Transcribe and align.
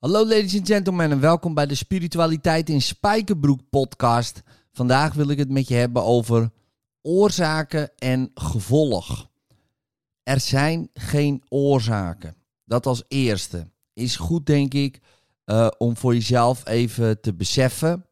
Hallo 0.00 0.26
ladies 0.26 0.56
and 0.56 0.66
gentlemen 0.66 1.10
en 1.10 1.20
welkom 1.20 1.54
bij 1.54 1.66
de 1.66 1.74
Spiritualiteit 1.74 2.68
in 2.68 2.82
Spijkerbroek 2.82 3.60
podcast. 3.70 4.42
Vandaag 4.72 5.14
wil 5.14 5.28
ik 5.28 5.38
het 5.38 5.48
met 5.50 5.68
je 5.68 5.74
hebben 5.74 6.04
over 6.04 6.50
oorzaken 7.02 7.90
en 7.98 8.30
gevolg. 8.34 9.30
Er 10.22 10.40
zijn 10.40 10.90
geen 10.94 11.42
oorzaken. 11.48 12.36
Dat 12.64 12.86
als 12.86 13.04
eerste. 13.08 13.70
Is 13.92 14.16
goed 14.16 14.46
denk 14.46 14.74
ik 14.74 15.00
uh, 15.46 15.68
om 15.78 15.96
voor 15.96 16.14
jezelf 16.14 16.66
even 16.66 17.20
te 17.20 17.34
beseffen. 17.34 18.06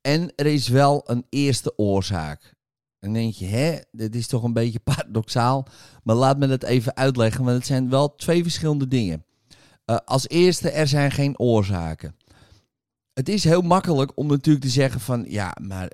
En 0.00 0.32
er 0.36 0.46
is 0.46 0.68
wel 0.68 1.02
een 1.04 1.26
eerste 1.28 1.78
oorzaak. 1.78 2.54
Dan 2.98 3.12
denk 3.12 3.34
je, 3.34 3.46
hè, 3.46 3.78
dit 3.90 4.14
is 4.14 4.26
toch 4.26 4.42
een 4.42 4.52
beetje 4.52 4.80
paradoxaal. 4.94 5.66
Maar 6.02 6.16
laat 6.16 6.38
me 6.38 6.46
dat 6.46 6.62
even 6.62 6.96
uitleggen, 6.96 7.44
want 7.44 7.56
het 7.56 7.66
zijn 7.66 7.90
wel 7.90 8.14
twee 8.14 8.42
verschillende 8.42 8.88
dingen. 8.88 9.24
Uh, 9.86 9.96
als 10.04 10.28
eerste, 10.28 10.70
er 10.70 10.88
zijn 10.88 11.10
geen 11.10 11.38
oorzaken. 11.38 12.16
Het 13.12 13.28
is 13.28 13.44
heel 13.44 13.62
makkelijk 13.62 14.12
om 14.14 14.26
natuurlijk 14.26 14.64
te 14.64 14.70
zeggen 14.70 15.00
van, 15.00 15.24
ja, 15.28 15.56
maar 15.60 15.88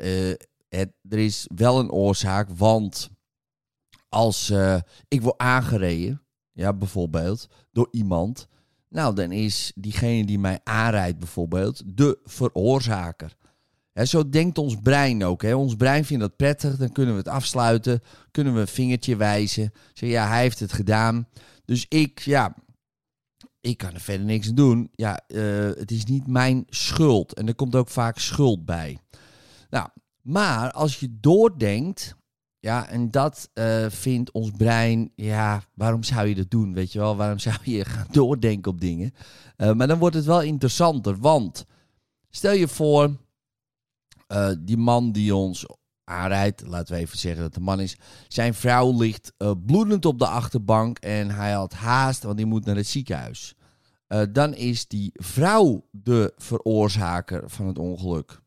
het, 0.68 0.92
er 1.08 1.18
is 1.18 1.48
wel 1.54 1.78
een 1.78 1.90
oorzaak, 1.90 2.48
want 2.56 3.10
als 4.08 4.50
uh, 4.50 4.78
ik 5.08 5.22
word 5.22 5.38
aangereden, 5.38 6.22
ja, 6.52 6.72
bijvoorbeeld, 6.72 7.48
door 7.72 7.88
iemand, 7.90 8.48
nou, 8.88 9.14
dan 9.14 9.32
is 9.32 9.72
diegene 9.74 10.24
die 10.24 10.38
mij 10.38 10.60
aanrijdt 10.64 11.18
bijvoorbeeld 11.18 11.82
de 11.86 12.18
veroorzaker. 12.24 13.36
He, 13.92 14.04
zo 14.04 14.28
denkt 14.28 14.58
ons 14.58 14.76
brein 14.82 15.24
ook. 15.24 15.42
Hè. 15.42 15.54
Ons 15.54 15.76
brein 15.76 16.04
vindt 16.04 16.22
dat 16.22 16.36
prettig, 16.36 16.76
dan 16.76 16.92
kunnen 16.92 17.14
we 17.14 17.20
het 17.20 17.28
afsluiten, 17.28 18.02
kunnen 18.30 18.54
we 18.54 18.60
een 18.60 18.66
vingertje 18.66 19.16
wijzen. 19.16 19.72
Zeggen, 19.92 20.18
ja, 20.18 20.28
hij 20.28 20.40
heeft 20.40 20.60
het 20.60 20.72
gedaan. 20.72 21.28
Dus 21.64 21.86
ik, 21.88 22.20
ja, 22.20 22.54
ik 23.60 23.78
kan 23.78 23.94
er 23.94 24.00
verder 24.00 24.26
niks 24.26 24.48
aan 24.48 24.54
doen. 24.54 24.90
Ja, 24.94 25.20
uh, 25.28 25.70
het 25.74 25.90
is 25.90 26.04
niet 26.04 26.26
mijn 26.26 26.64
schuld. 26.68 27.34
En 27.34 27.48
er 27.48 27.54
komt 27.54 27.76
ook 27.76 27.88
vaak 27.88 28.18
schuld 28.18 28.64
bij. 28.64 28.98
Nou, 29.70 29.88
maar 30.22 30.72
als 30.72 31.00
je 31.00 31.18
doordenkt, 31.20 32.16
ja, 32.58 32.88
en 32.88 33.10
dat 33.10 33.50
uh, 33.54 33.86
vindt 33.88 34.30
ons 34.30 34.50
brein, 34.50 35.12
ja, 35.14 35.62
waarom 35.74 36.02
zou 36.02 36.28
je 36.28 36.34
dat 36.34 36.50
doen? 36.50 36.74
Weet 36.74 36.92
je 36.92 36.98
wel, 36.98 37.16
waarom 37.16 37.38
zou 37.38 37.56
je 37.62 37.84
gaan 37.94 38.06
doordenken 38.10 38.72
op 38.72 38.80
dingen? 38.80 39.14
Uh, 39.56 39.72
maar 39.72 39.86
dan 39.86 39.98
wordt 39.98 40.16
het 40.16 40.24
wel 40.24 40.42
interessanter, 40.42 41.18
want 41.18 41.66
stel 42.30 42.52
je 42.52 42.68
voor, 42.68 43.16
die 44.58 44.76
man 44.76 45.12
die 45.12 45.34
ons 45.34 45.66
aanrijdt, 46.08 46.66
laten 46.66 46.94
we 46.94 47.00
even 47.00 47.18
zeggen 47.18 47.42
dat 47.42 47.54
de 47.54 47.60
man 47.60 47.80
is, 47.80 47.96
zijn 48.28 48.54
vrouw 48.54 48.98
ligt 48.98 49.32
bloedend 49.66 50.04
op 50.04 50.18
de 50.18 50.26
achterbank 50.26 50.98
en 50.98 51.30
hij 51.30 51.52
had 51.52 51.72
haast, 51.72 52.22
want 52.22 52.38
hij 52.38 52.48
moet 52.48 52.64
naar 52.64 52.76
het 52.76 52.86
ziekenhuis. 52.86 53.54
dan 54.32 54.54
is 54.54 54.86
die 54.86 55.10
vrouw 55.12 55.84
de 55.90 56.32
veroorzaker 56.36 57.50
van 57.50 57.66
het 57.66 57.78
ongeluk. 57.78 58.40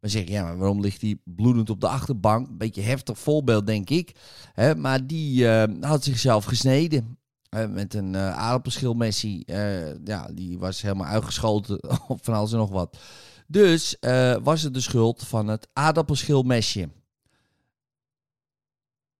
Dan 0.00 0.10
zeg 0.10 0.24
je, 0.24 0.30
ja, 0.30 0.42
maar 0.42 0.58
waarom 0.58 0.80
ligt 0.80 1.00
hij 1.00 1.18
bloedend 1.24 1.70
op 1.70 1.80
de 1.80 1.88
achterbank? 1.88 2.58
Beetje 2.58 2.82
heftig 2.82 3.18
voorbeeld, 3.18 3.66
denk 3.66 3.90
ik. 3.90 4.14
Hè, 4.52 4.74
maar 4.74 5.06
die 5.06 5.42
uh, 5.42 5.62
had 5.80 6.04
zichzelf 6.04 6.44
gesneden. 6.44 7.18
Met 7.68 7.94
een 7.94 8.14
uh, 8.14 8.36
aardappelschilmessie. 8.36 9.42
ja, 10.04 10.28
die 10.32 10.58
was 10.58 10.82
helemaal 10.82 11.06
uitgeschoten 11.06 11.82
op 12.08 12.24
van 12.24 12.34
alles 12.34 12.52
en 12.52 12.58
nog 12.58 12.70
wat. 12.70 12.98
Dus 13.50 13.96
was 14.42 14.62
het 14.62 14.74
de 14.74 14.80
schuld 14.80 15.26
van 15.26 15.48
het 15.48 15.68
aardappelschilmesje. 15.72 16.88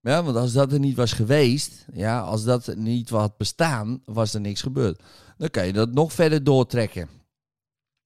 Ja, 0.01 0.23
want 0.23 0.37
als 0.37 0.53
dat 0.53 0.73
er 0.73 0.79
niet 0.79 0.97
was 0.97 1.13
geweest, 1.13 1.87
ja, 1.93 2.21
als 2.21 2.45
dat 2.45 2.77
niet 2.77 3.09
had 3.09 3.37
bestaan, 3.37 4.03
was 4.05 4.35
er 4.35 4.41
niks 4.41 4.63
gebeurd. 4.63 5.03
Dan 5.37 5.51
kan 5.51 5.67
je 5.67 5.73
dat 5.73 5.93
nog 5.93 6.13
verder 6.13 6.45
doortrekken. 6.45 7.09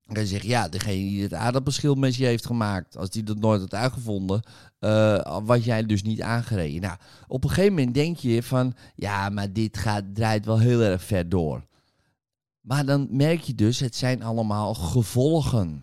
En 0.06 0.27
zegt, 0.27 0.45
ja, 0.45 0.69
degene 0.69 1.09
die 1.09 1.23
het 1.23 1.34
aardappelschilmesje 1.34 2.25
heeft 2.25 2.47
gemaakt, 2.47 2.97
als 2.97 3.11
die 3.11 3.23
dat 3.23 3.39
nooit 3.39 3.61
had 3.61 3.75
uitgevonden, 3.75 4.42
uh, 4.81 5.39
was 5.45 5.64
jij 5.64 5.86
dus 5.86 6.03
niet 6.03 6.23
aangereden. 6.23 6.81
Nou, 6.81 6.97
op 7.29 7.45
een 7.45 7.51
gegeven 7.51 7.75
moment 7.75 7.95
denk 7.95 8.17
je 8.17 8.42
van, 8.42 8.75
ja, 8.95 9.29
maar 9.29 9.52
dit 9.52 9.77
gaat, 9.79 10.05
draait 10.14 10.45
wel 10.45 10.58
heel 10.58 10.80
erg 10.80 11.02
ver 11.02 11.29
door. 11.29 11.67
Maar 12.61 12.85
dan 12.85 13.08
merk 13.11 13.41
je 13.41 13.55
dus, 13.55 13.80
het 13.80 13.96
zijn 13.96 14.23
allemaal 14.23 14.75
gevolgen. 14.75 15.83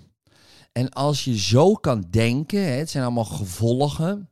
En 0.72 0.90
als 0.90 1.24
je 1.24 1.38
zo 1.38 1.74
kan 1.74 2.06
denken, 2.09 2.63
hè, 2.63 2.72
het 2.72 2.90
zijn 2.90 3.03
allemaal 3.03 3.25
gevolgen, 3.25 4.30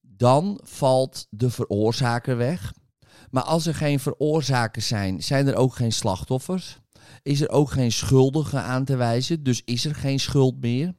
dan 0.00 0.60
valt 0.62 1.26
de 1.30 1.50
veroorzaker 1.50 2.36
weg. 2.36 2.72
Maar 3.30 3.42
als 3.42 3.66
er 3.66 3.74
geen 3.74 4.00
veroorzakers 4.00 4.86
zijn, 4.86 5.22
zijn 5.22 5.46
er 5.46 5.56
ook 5.56 5.74
geen 5.74 5.92
slachtoffers 5.92 6.80
is 7.22 7.40
er 7.40 7.48
ook 7.48 7.70
geen 7.70 7.92
schuldige 7.92 8.58
aan 8.58 8.84
te 8.84 8.96
wijzen. 8.96 9.42
Dus 9.42 9.62
is 9.64 9.84
er 9.84 9.94
geen 9.94 10.20
schuld 10.20 10.60
meer. 10.60 10.94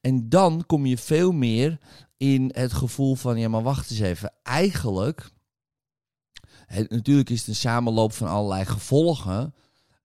En 0.00 0.28
dan 0.28 0.64
kom 0.66 0.86
je 0.86 0.98
veel 0.98 1.32
meer 1.32 1.78
in 2.16 2.50
het 2.54 2.72
gevoel 2.72 3.14
van, 3.14 3.38
ja 3.38 3.48
maar 3.48 3.62
wacht 3.62 3.90
eens 3.90 4.00
even, 4.00 4.32
eigenlijk, 4.42 5.30
natuurlijk 6.88 7.30
is 7.30 7.38
het 7.38 7.48
een 7.48 7.54
samenloop 7.54 8.12
van 8.12 8.28
allerlei 8.28 8.64
gevolgen, 8.64 9.54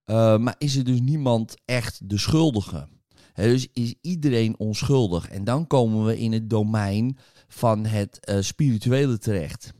uh, 0.06 0.38
maar 0.38 0.54
is 0.58 0.76
er 0.76 0.84
dus 0.84 1.00
niemand 1.00 1.54
echt 1.64 2.08
de 2.08 2.18
schuldige. 2.18 2.88
Dus 3.46 3.68
is 3.72 3.94
iedereen 4.00 4.58
onschuldig. 4.58 5.28
En 5.28 5.44
dan 5.44 5.66
komen 5.66 6.04
we 6.04 6.18
in 6.18 6.32
het 6.32 6.50
domein 6.50 7.18
van 7.48 7.84
het 7.84 8.18
uh, 8.30 8.40
spirituele 8.40 9.18
terecht. 9.18 9.72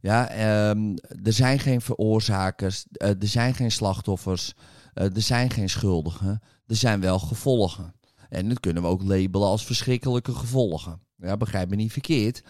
Ja, 0.00 0.70
um, 0.70 0.94
er 1.22 1.32
zijn 1.32 1.58
geen 1.58 1.80
veroorzakers, 1.80 2.86
uh, 2.92 3.08
er 3.08 3.28
zijn 3.28 3.54
geen 3.54 3.70
slachtoffers. 3.70 4.54
Uh, 4.94 5.04
er 5.16 5.22
zijn 5.22 5.50
geen 5.50 5.68
schuldigen, 5.68 6.40
er 6.66 6.76
zijn 6.76 7.00
wel 7.00 7.18
gevolgen. 7.18 7.94
En 8.28 8.48
dat 8.48 8.60
kunnen 8.60 8.82
we 8.82 8.88
ook 8.88 9.02
labelen 9.02 9.48
als 9.48 9.64
verschrikkelijke 9.64 10.34
gevolgen. 10.34 11.00
Ja, 11.16 11.36
begrijp 11.36 11.70
me 11.70 11.76
niet 11.76 11.92
verkeerd. 11.92 12.42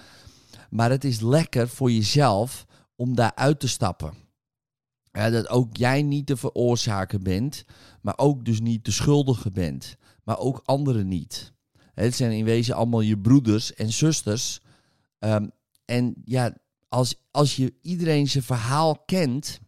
Maar 0.70 0.90
het 0.90 1.04
is 1.04 1.20
lekker 1.20 1.68
voor 1.68 1.90
jezelf 1.90 2.66
om 2.96 3.14
daar 3.14 3.34
uit 3.34 3.60
te 3.60 3.68
stappen. 3.68 4.14
Dat 5.10 5.48
ook 5.48 5.76
jij 5.76 6.02
niet 6.02 6.26
de 6.26 6.36
veroorzaker 6.36 7.20
bent, 7.20 7.64
maar 8.00 8.14
ook 8.16 8.44
dus 8.44 8.60
niet 8.60 8.84
de 8.84 8.90
schuldige 8.90 9.50
bent. 9.50 9.96
Maar 10.28 10.38
ook 10.38 10.62
anderen 10.64 11.08
niet. 11.08 11.52
Het 11.94 12.14
zijn 12.14 12.32
in 12.32 12.44
wezen 12.44 12.74
allemaal 12.74 13.00
je 13.00 13.18
broeders 13.18 13.74
en 13.74 13.92
zusters. 13.92 14.60
Um, 15.18 15.50
en 15.84 16.14
ja, 16.24 16.56
als, 16.88 17.14
als 17.30 17.56
je 17.56 17.74
iedereen 17.82 18.28
zijn 18.28 18.44
verhaal 18.44 18.98
kent, 18.98 19.60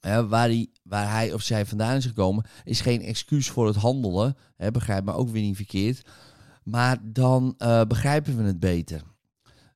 waar, 0.00 0.48
hij, 0.48 0.70
waar 0.82 1.10
hij 1.10 1.32
of 1.32 1.42
zij 1.42 1.66
vandaan 1.66 1.96
is 1.96 2.06
gekomen, 2.06 2.44
is 2.64 2.80
geen 2.80 3.02
excuus 3.02 3.50
voor 3.50 3.66
het 3.66 3.76
handelen. 3.76 4.36
Hè, 4.56 4.70
begrijp 4.70 5.04
me 5.04 5.12
ook 5.12 5.28
weer 5.28 5.42
niet 5.42 5.56
verkeerd. 5.56 6.08
Maar 6.62 6.98
dan 7.02 7.54
uh, 7.58 7.82
begrijpen 7.84 8.36
we 8.36 8.42
het 8.42 8.60
beter. 8.60 9.02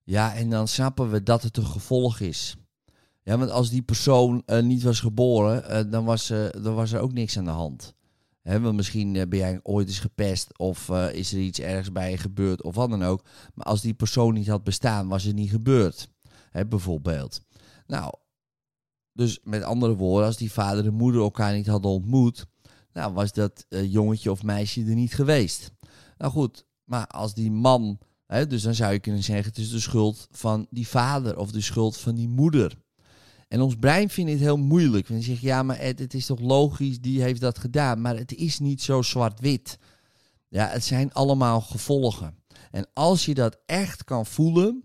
Ja, 0.05 0.35
en 0.35 0.51
dan 0.51 0.69
snappen 0.69 1.11
we 1.11 1.23
dat 1.23 1.43
het 1.43 1.57
een 1.57 1.67
gevolg 1.67 2.21
is. 2.21 2.57
Ja, 3.23 3.39
want 3.39 3.51
als 3.51 3.71
die 3.71 3.83
persoon 3.83 4.43
uh, 4.47 4.63
niet 4.63 4.83
was 4.83 5.01
geboren, 5.01 5.87
uh, 5.87 5.93
dan, 5.93 6.05
was, 6.05 6.27
dan 6.51 6.75
was 6.75 6.93
er 6.93 7.01
ook 7.01 7.13
niks 7.13 7.39
aan 7.39 7.45
de 7.45 7.51
hand. 7.51 7.97
Want 8.49 8.77
misschien 8.77 9.13
ben 9.13 9.39
jij 9.39 9.61
ooit 9.63 9.89
eens 9.89 9.99
gepest 9.99 10.59
of 10.59 10.89
is 11.13 11.33
er 11.33 11.39
iets 11.39 11.61
ergens 11.61 11.93
bij 11.93 12.11
je 12.11 12.17
gebeurd 12.17 12.63
of 12.63 12.75
wat 12.75 12.91
dan 12.91 13.03
ook. 13.03 13.25
Maar 13.55 13.67
als 13.67 13.81
die 13.81 13.95
persoon 13.95 14.35
niet 14.35 14.49
had 14.49 14.65
bestaan, 14.65 15.09
was 15.09 15.25
het 15.25 15.35
niet 15.35 15.51
gebeurd. 15.51 16.09
Bijvoorbeeld. 16.69 17.41
Nou, 17.87 18.13
dus 19.13 19.39
met 19.43 19.63
andere 19.63 19.97
woorden, 19.97 20.27
als 20.27 20.37
die 20.37 20.53
vader 20.53 20.87
en 20.87 20.95
moeder 20.95 21.21
elkaar 21.21 21.55
niet 21.55 21.67
hadden 21.67 21.91
ontmoet, 21.91 22.47
nou 22.93 23.13
was 23.13 23.33
dat 23.33 23.67
uh, 23.69 23.93
jongetje 23.93 24.31
of 24.31 24.43
meisje 24.43 24.85
er 24.85 24.95
niet 24.95 25.15
geweest. 25.15 25.73
Nou 26.19 26.33
goed, 26.33 26.67
maar 26.85 27.07
als 27.07 27.35
die 27.35 27.51
man, 27.51 27.99
dus 28.27 28.63
dan 28.63 28.75
zou 28.75 28.93
je 28.93 28.99
kunnen 28.99 29.23
zeggen, 29.23 29.47
het 29.47 29.59
is 29.59 29.71
de 29.71 29.81
schuld 29.81 30.29
van 30.31 30.67
die 30.71 30.89
vader 30.89 31.39
of 31.39 31.51
de 31.51 31.61
schuld 31.61 31.97
van 31.97 32.15
die 32.15 32.29
moeder. 32.29 32.79
En 33.49 33.61
ons 33.61 33.77
brein 33.77 34.11
vindt 34.11 34.31
het 34.31 34.41
heel 34.41 34.57
moeilijk. 34.57 35.07
We 35.07 35.23
zeggen, 35.23 35.47
ja, 35.47 35.63
maar 35.63 35.79
Ed, 35.79 35.99
het 35.99 36.15
is 36.15 36.27
toch 36.27 36.41
logisch, 36.41 37.01
die 37.01 37.23
heeft 37.23 37.41
dat 37.41 37.59
gedaan. 37.59 38.01
Maar 38.01 38.17
het 38.17 38.35
is 38.35 38.59
niet 38.59 38.83
zo 38.83 39.03
zwart-wit. 39.03 39.79
Ja, 40.49 40.69
het 40.69 40.85
zijn 40.85 41.13
allemaal 41.13 41.61
gevolgen. 41.61 42.37
En 42.71 42.87
als 42.93 43.25
je 43.25 43.35
dat 43.35 43.59
echt 43.67 44.05
kan 44.05 44.27
voelen, 44.27 44.85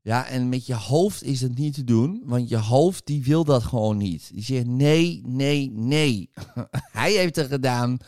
ja, 0.00 0.26
en 0.26 0.48
met 0.48 0.66
je 0.66 0.74
hoofd 0.74 1.22
is 1.22 1.40
het 1.40 1.58
niet 1.58 1.74
te 1.74 1.84
doen, 1.84 2.22
want 2.24 2.48
je 2.48 2.56
hoofd 2.56 3.06
die 3.06 3.22
wil 3.24 3.44
dat 3.44 3.62
gewoon 3.62 3.96
niet. 3.96 4.30
Die 4.32 4.44
zegt 4.44 4.66
nee, 4.66 5.22
nee, 5.24 5.70
nee. 5.70 6.30
hij 7.00 7.12
heeft 7.12 7.36
het 7.36 7.46
gedaan, 7.46 7.98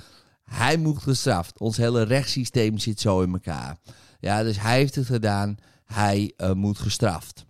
hij 0.42 0.76
moet 0.76 0.98
gestraft. 0.98 1.58
Ons 1.58 1.76
hele 1.76 2.02
rechtssysteem 2.02 2.78
zit 2.78 3.00
zo 3.00 3.20
in 3.20 3.32
elkaar. 3.32 3.78
Ja, 4.20 4.42
dus 4.42 4.60
hij 4.60 4.76
heeft 4.76 4.94
het 4.94 5.06
gedaan, 5.06 5.56
hij 5.84 6.32
uh, 6.36 6.52
moet 6.52 6.78
gestraft. 6.78 7.44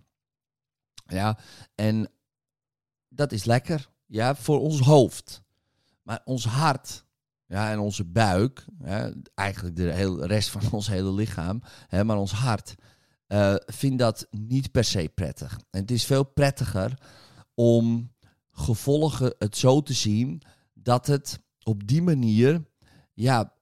Ja, 1.07 1.39
en 1.75 2.09
dat 3.15 3.31
is 3.31 3.43
lekker, 3.43 3.89
ja, 4.05 4.35
voor 4.35 4.59
ons 4.59 4.79
hoofd. 4.79 5.43
Maar 6.01 6.21
ons 6.25 6.45
hart, 6.45 7.05
ja, 7.45 7.71
en 7.71 7.79
onze 7.79 8.03
buik, 8.03 8.65
eigenlijk 9.33 9.75
de 9.75 9.91
hele 9.91 10.25
rest 10.25 10.49
van 10.49 10.71
ons 10.71 10.87
hele 10.87 11.11
lichaam, 11.13 11.61
hè, 11.87 12.03
maar 12.03 12.17
ons 12.17 12.31
hart, 12.31 12.75
uh, 13.27 13.55
vind 13.65 13.99
dat 13.99 14.27
niet 14.31 14.71
per 14.71 14.83
se 14.83 15.11
prettig. 15.13 15.59
En 15.69 15.81
het 15.81 15.91
is 15.91 16.05
veel 16.05 16.23
prettiger 16.23 16.99
om 17.53 18.13
gevolgen 18.51 19.35
het 19.37 19.57
zo 19.57 19.81
te 19.81 19.93
zien 19.93 20.41
dat 20.73 21.07
het 21.07 21.39
op 21.63 21.87
die 21.87 22.01
manier 22.01 22.65
ja, 23.13 23.53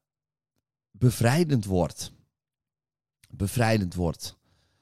bevrijdend 0.91 1.65
wordt. 1.65 2.11
Bevrijdend 3.29 3.93
wordt. 3.93 4.37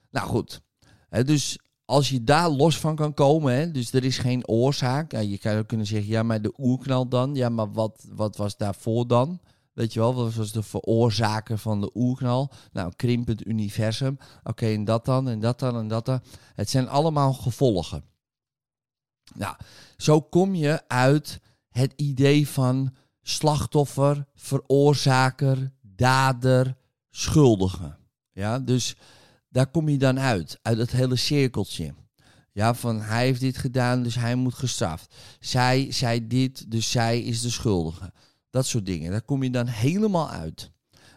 Nou 0.10 0.28
goed, 0.28 0.62
hè, 1.10 1.24
dus 1.24 1.60
als 1.92 2.10
je 2.10 2.24
daar 2.24 2.50
los 2.50 2.80
van 2.80 2.96
kan 2.96 3.14
komen, 3.14 3.54
hè, 3.54 3.72
dus 3.72 3.94
er 3.94 4.04
is 4.04 4.18
geen 4.18 4.48
oorzaak. 4.48 5.12
Ja, 5.12 5.20
je 5.20 5.38
kan 5.38 5.58
ook 5.58 5.68
kunnen 5.68 5.88
zeggen, 5.88 6.10
ja, 6.10 6.24
maar 6.24 6.42
de 6.42 6.54
oerknal 6.58 7.08
dan. 7.08 7.36
Ja, 7.36 7.50
maar 7.50 7.72
wat, 7.72 8.06
wat 8.12 8.38
was 8.38 8.58
daarvoor 8.58 9.08
dan? 9.08 9.40
Weet 9.74 9.94
je 9.94 10.00
wel, 10.00 10.14
wat 10.16 10.34
was 10.34 10.52
de 10.52 10.64
veroorzaker 10.64 11.58
van 11.58 11.82
de 11.82 11.92
oerknal? 11.94 12.52
Nou, 12.72 12.92
krimpend 12.96 13.48
universum. 13.48 14.18
Oké, 14.44 14.66
en 14.66 14.84
dat 14.84 15.06
dan, 15.06 15.30
en 15.30 15.40
dat 15.40 15.60
dan, 15.60 15.78
en 15.78 15.88
dat 15.88 16.06
dan. 16.06 16.22
Het 16.56 16.70
zijn 16.70 16.90
allemaal 16.90 17.34
gevolgen. 17.34 18.04
Nou, 19.36 19.56
zo 19.98 20.22
kom 20.22 20.56
je 20.56 20.88
uit 20.88 21.40
het 21.70 21.94
idee 21.96 22.48
van 22.48 22.96
slachtoffer, 23.22 24.26
veroorzaker, 24.36 25.72
dader, 25.82 26.78
schuldige. 27.10 27.96
Ja, 28.32 28.60
dus 28.60 28.96
daar 29.52 29.68
kom 29.68 29.90
je 29.90 29.98
dan 29.98 30.20
uit, 30.20 30.60
uit 30.62 30.78
het 30.78 30.92
hele 30.92 31.16
cirkeltje. 31.16 31.94
Ja, 32.52 32.74
van 32.74 33.02
hij 33.02 33.26
heeft 33.26 33.40
dit 33.40 33.58
gedaan, 33.58 34.04
dus 34.04 34.16
hij 34.16 34.36
moet 34.36 34.54
gestraft. 34.54 35.16
Zij 35.40 35.92
zei 35.92 36.28
dit, 36.28 36.72
dus 36.72 36.92
zij 36.92 37.22
is 37.22 37.42
de 37.42 37.50
schuldige. 37.50 38.14
Dat 38.50 38.66
soort 38.66 38.86
dingen. 38.86 39.12
Daar 39.12 39.22
kom 39.22 39.44
je 39.44 39.50
dan 39.50 39.68
helemaal 39.68 40.30
uit. 40.30 40.72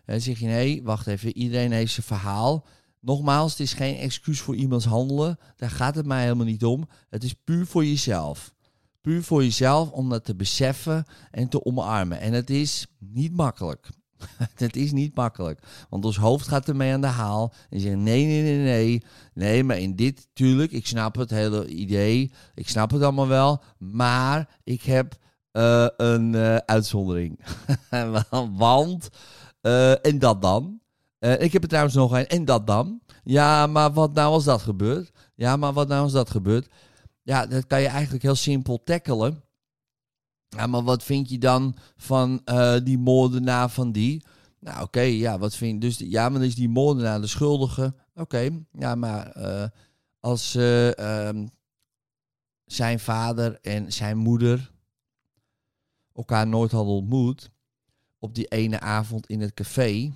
Dan 0.04 0.20
zeg 0.20 0.38
je, 0.38 0.46
nee, 0.46 0.82
wacht 0.82 1.06
even, 1.06 1.36
iedereen 1.36 1.72
heeft 1.72 1.92
zijn 1.92 2.06
verhaal. 2.06 2.66
Nogmaals, 3.00 3.50
het 3.50 3.60
is 3.60 3.72
geen 3.72 3.96
excuus 3.96 4.40
voor 4.40 4.54
iemands 4.54 4.84
handelen. 4.84 5.38
Daar 5.56 5.70
gaat 5.70 5.94
het 5.94 6.06
mij 6.06 6.22
helemaal 6.22 6.46
niet 6.46 6.64
om. 6.64 6.88
Het 7.08 7.25
is 7.25 7.32
puur 7.32 7.66
voor 7.66 7.84
jezelf. 7.84 8.54
Puur 9.00 9.22
voor 9.22 9.42
jezelf 9.42 9.90
om 9.90 10.08
dat 10.08 10.25
te 10.25 10.34
beseffen 10.34 11.04
en 11.31 11.48
te 11.48 11.64
omarmen. 11.64 12.20
En 12.20 12.32
het 12.32 12.50
is 12.50 12.86
niet 12.98 13.32
makkelijk. 13.32 13.88
het 14.54 14.76
is 14.76 14.92
niet 14.92 15.14
makkelijk. 15.14 15.60
Want 15.88 16.04
ons 16.04 16.16
hoofd 16.16 16.48
gaat 16.48 16.68
ermee 16.68 16.92
aan 16.92 17.00
de 17.00 17.06
haal. 17.06 17.52
En 17.70 17.80
zegt 17.80 17.96
nee, 17.96 18.26
nee, 18.26 18.42
nee, 18.42 18.58
nee. 18.58 19.02
Nee, 19.34 19.64
maar 19.64 19.78
in 19.78 19.96
dit, 19.96 20.28
tuurlijk, 20.32 20.72
ik 20.72 20.86
snap 20.86 21.16
het 21.16 21.30
hele 21.30 21.66
idee. 21.66 22.32
Ik 22.54 22.68
snap 22.68 22.90
het 22.90 23.02
allemaal 23.02 23.28
wel. 23.28 23.62
Maar 23.78 24.58
ik 24.64 24.82
heb 24.82 25.14
uh, 25.52 25.86
een 25.96 26.32
uh, 26.32 26.56
uitzondering. 26.56 27.40
Want, 28.56 29.08
uh, 29.62 30.06
en 30.06 30.18
dat 30.18 30.42
dan? 30.42 30.78
ik 31.38 31.52
heb 31.52 31.62
er 31.62 31.68
trouwens 31.68 31.94
nog 31.94 32.12
een. 32.12 32.26
En 32.26 32.44
dat 32.44 32.66
dan? 32.66 33.00
Ja, 33.22 33.66
maar 33.66 33.92
wat 33.92 34.14
nou 34.14 34.32
als 34.32 34.44
dat 34.44 34.62
gebeurt? 34.62 35.12
Ja, 35.34 35.56
maar 35.56 35.72
wat 35.72 35.88
nou 35.88 36.02
als 36.02 36.12
dat 36.12 36.30
gebeurt? 36.30 36.68
Ja, 37.22 37.46
dat 37.46 37.66
kan 37.66 37.80
je 37.80 37.86
eigenlijk 37.86 38.22
heel 38.22 38.34
simpel 38.34 38.82
tackelen. 38.84 39.44
Ja, 40.56 40.66
maar 40.66 40.82
wat 40.82 41.02
vind 41.02 41.28
je 41.28 41.38
dan 41.38 41.76
van 41.96 42.40
uh, 42.44 42.76
die 42.82 42.98
moordenaar 42.98 43.70
van 43.70 43.92
die? 43.92 44.24
Nou, 44.60 44.82
oké, 44.82 45.00
ja, 45.00 45.38
wat 45.38 45.54
vind 45.54 45.72
je? 45.72 45.88
Dus 45.88 45.98
ja, 45.98 46.28
maar 46.28 46.42
is 46.42 46.54
die 46.54 46.68
moordenaar 46.68 47.20
de 47.20 47.26
schuldige? 47.26 47.94
Oké, 48.14 48.50
ja, 48.72 48.94
maar 48.94 49.36
uh, 49.36 49.64
als 50.20 50.56
uh, 50.56 50.90
zijn 52.64 53.00
vader 53.00 53.58
en 53.60 53.92
zijn 53.92 54.16
moeder 54.16 54.72
elkaar 56.12 56.46
nooit 56.46 56.70
hadden 56.70 56.94
ontmoet 56.94 57.50
op 58.18 58.34
die 58.34 58.46
ene 58.46 58.80
avond 58.80 59.26
in 59.26 59.40
het 59.40 59.54
café, 59.54 60.12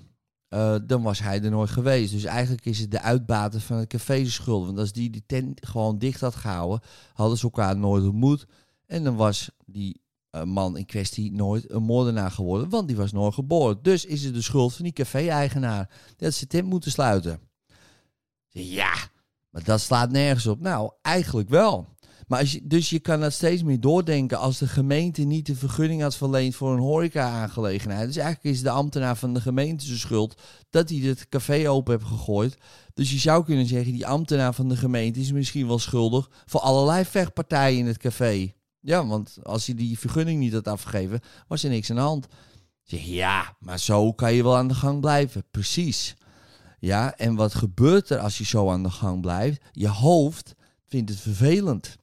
dan 0.85 1.01
was 1.01 1.19
hij 1.19 1.43
er 1.43 1.51
nooit 1.51 1.69
geweest. 1.69 2.11
Dus 2.11 2.23
eigenlijk 2.23 2.65
is 2.65 2.79
het 2.79 2.91
de 2.91 3.01
uitbater 3.01 3.61
van 3.61 3.77
het 3.77 3.87
café 3.87 4.23
de 4.23 4.29
schuld. 4.29 4.65
Want 4.65 4.79
als 4.79 4.91
die 4.91 5.09
die 5.09 5.23
tent 5.25 5.67
gewoon 5.67 5.97
dicht 5.97 6.21
had 6.21 6.35
gehouden, 6.35 6.81
hadden 7.13 7.37
ze 7.37 7.43
elkaar 7.43 7.77
nooit 7.77 8.03
ontmoet. 8.03 8.45
En 8.85 9.03
dan 9.03 9.15
was 9.15 9.51
die 9.65 10.01
uh, 10.31 10.43
man 10.43 10.77
in 10.77 10.85
kwestie 10.85 11.31
nooit 11.31 11.71
een 11.71 11.83
moordenaar 11.83 12.31
geworden, 12.31 12.69
want 12.69 12.87
die 12.87 12.97
was 12.97 13.11
nooit 13.11 13.33
geboren. 13.33 13.79
Dus 13.81 14.05
is 14.05 14.23
het 14.23 14.33
de 14.33 14.41
schuld 14.41 14.73
van 14.73 14.83
die 14.83 14.93
café-eigenaar 14.93 15.89
dat 16.17 16.33
ze 16.33 16.47
tent 16.47 16.67
moeten 16.67 16.91
sluiten. 16.91 17.39
Ja, 18.47 18.93
maar 19.49 19.63
dat 19.63 19.81
slaat 19.81 20.11
nergens 20.11 20.47
op. 20.47 20.59
Nou, 20.59 20.91
eigenlijk 21.01 21.49
wel. 21.49 21.87
Maar 22.29 22.55
dus 22.63 22.89
je 22.89 22.99
kan 22.99 23.19
dat 23.19 23.33
steeds 23.33 23.63
meer 23.63 23.79
doordenken 23.79 24.37
als 24.37 24.57
de 24.57 24.67
gemeente 24.67 25.21
niet 25.21 25.45
de 25.45 25.55
vergunning 25.55 26.01
had 26.01 26.15
verleend 26.15 26.55
voor 26.55 26.73
een 26.73 26.79
horeca-aangelegenheid. 26.79 28.07
Dus 28.07 28.17
eigenlijk 28.17 28.55
is 28.55 28.61
de 28.61 28.69
ambtenaar 28.69 29.15
van 29.17 29.33
de 29.33 29.41
gemeente 29.41 29.85
zijn 29.85 29.99
schuld 29.99 30.41
dat 30.69 30.89
hij 30.89 30.97
het 30.97 31.29
café 31.29 31.69
open 31.69 31.93
heeft 31.93 32.09
gegooid. 32.09 32.57
Dus 32.93 33.11
je 33.11 33.17
zou 33.17 33.43
kunnen 33.43 33.65
zeggen, 33.65 33.91
die 33.91 34.07
ambtenaar 34.07 34.53
van 34.53 34.69
de 34.69 34.77
gemeente 34.77 35.19
is 35.19 35.31
misschien 35.31 35.67
wel 35.67 35.79
schuldig 35.79 36.29
voor 36.45 36.59
allerlei 36.59 37.05
vechtpartijen 37.05 37.77
in 37.77 37.87
het 37.87 37.97
café. 37.97 38.53
Ja, 38.79 39.05
want 39.05 39.37
als 39.43 39.65
hij 39.65 39.75
die 39.75 39.99
vergunning 39.99 40.39
niet 40.39 40.53
had 40.53 40.67
afgegeven, 40.67 41.19
was 41.47 41.63
er 41.63 41.69
niks 41.69 41.89
aan 41.89 41.95
de 41.95 42.01
hand. 42.01 42.27
Ja, 42.83 43.55
maar 43.59 43.79
zo 43.79 44.13
kan 44.13 44.33
je 44.33 44.43
wel 44.43 44.57
aan 44.57 44.67
de 44.67 44.73
gang 44.73 44.99
blijven. 44.99 45.43
Precies. 45.51 46.15
Ja, 46.79 47.15
en 47.15 47.35
wat 47.35 47.53
gebeurt 47.53 48.09
er 48.09 48.19
als 48.19 48.37
je 48.37 48.45
zo 48.45 48.71
aan 48.71 48.83
de 48.83 48.89
gang 48.89 49.21
blijft? 49.21 49.61
Je 49.71 49.87
hoofd 49.87 50.55
vindt 50.85 51.09
het 51.09 51.19
vervelend. 51.19 51.97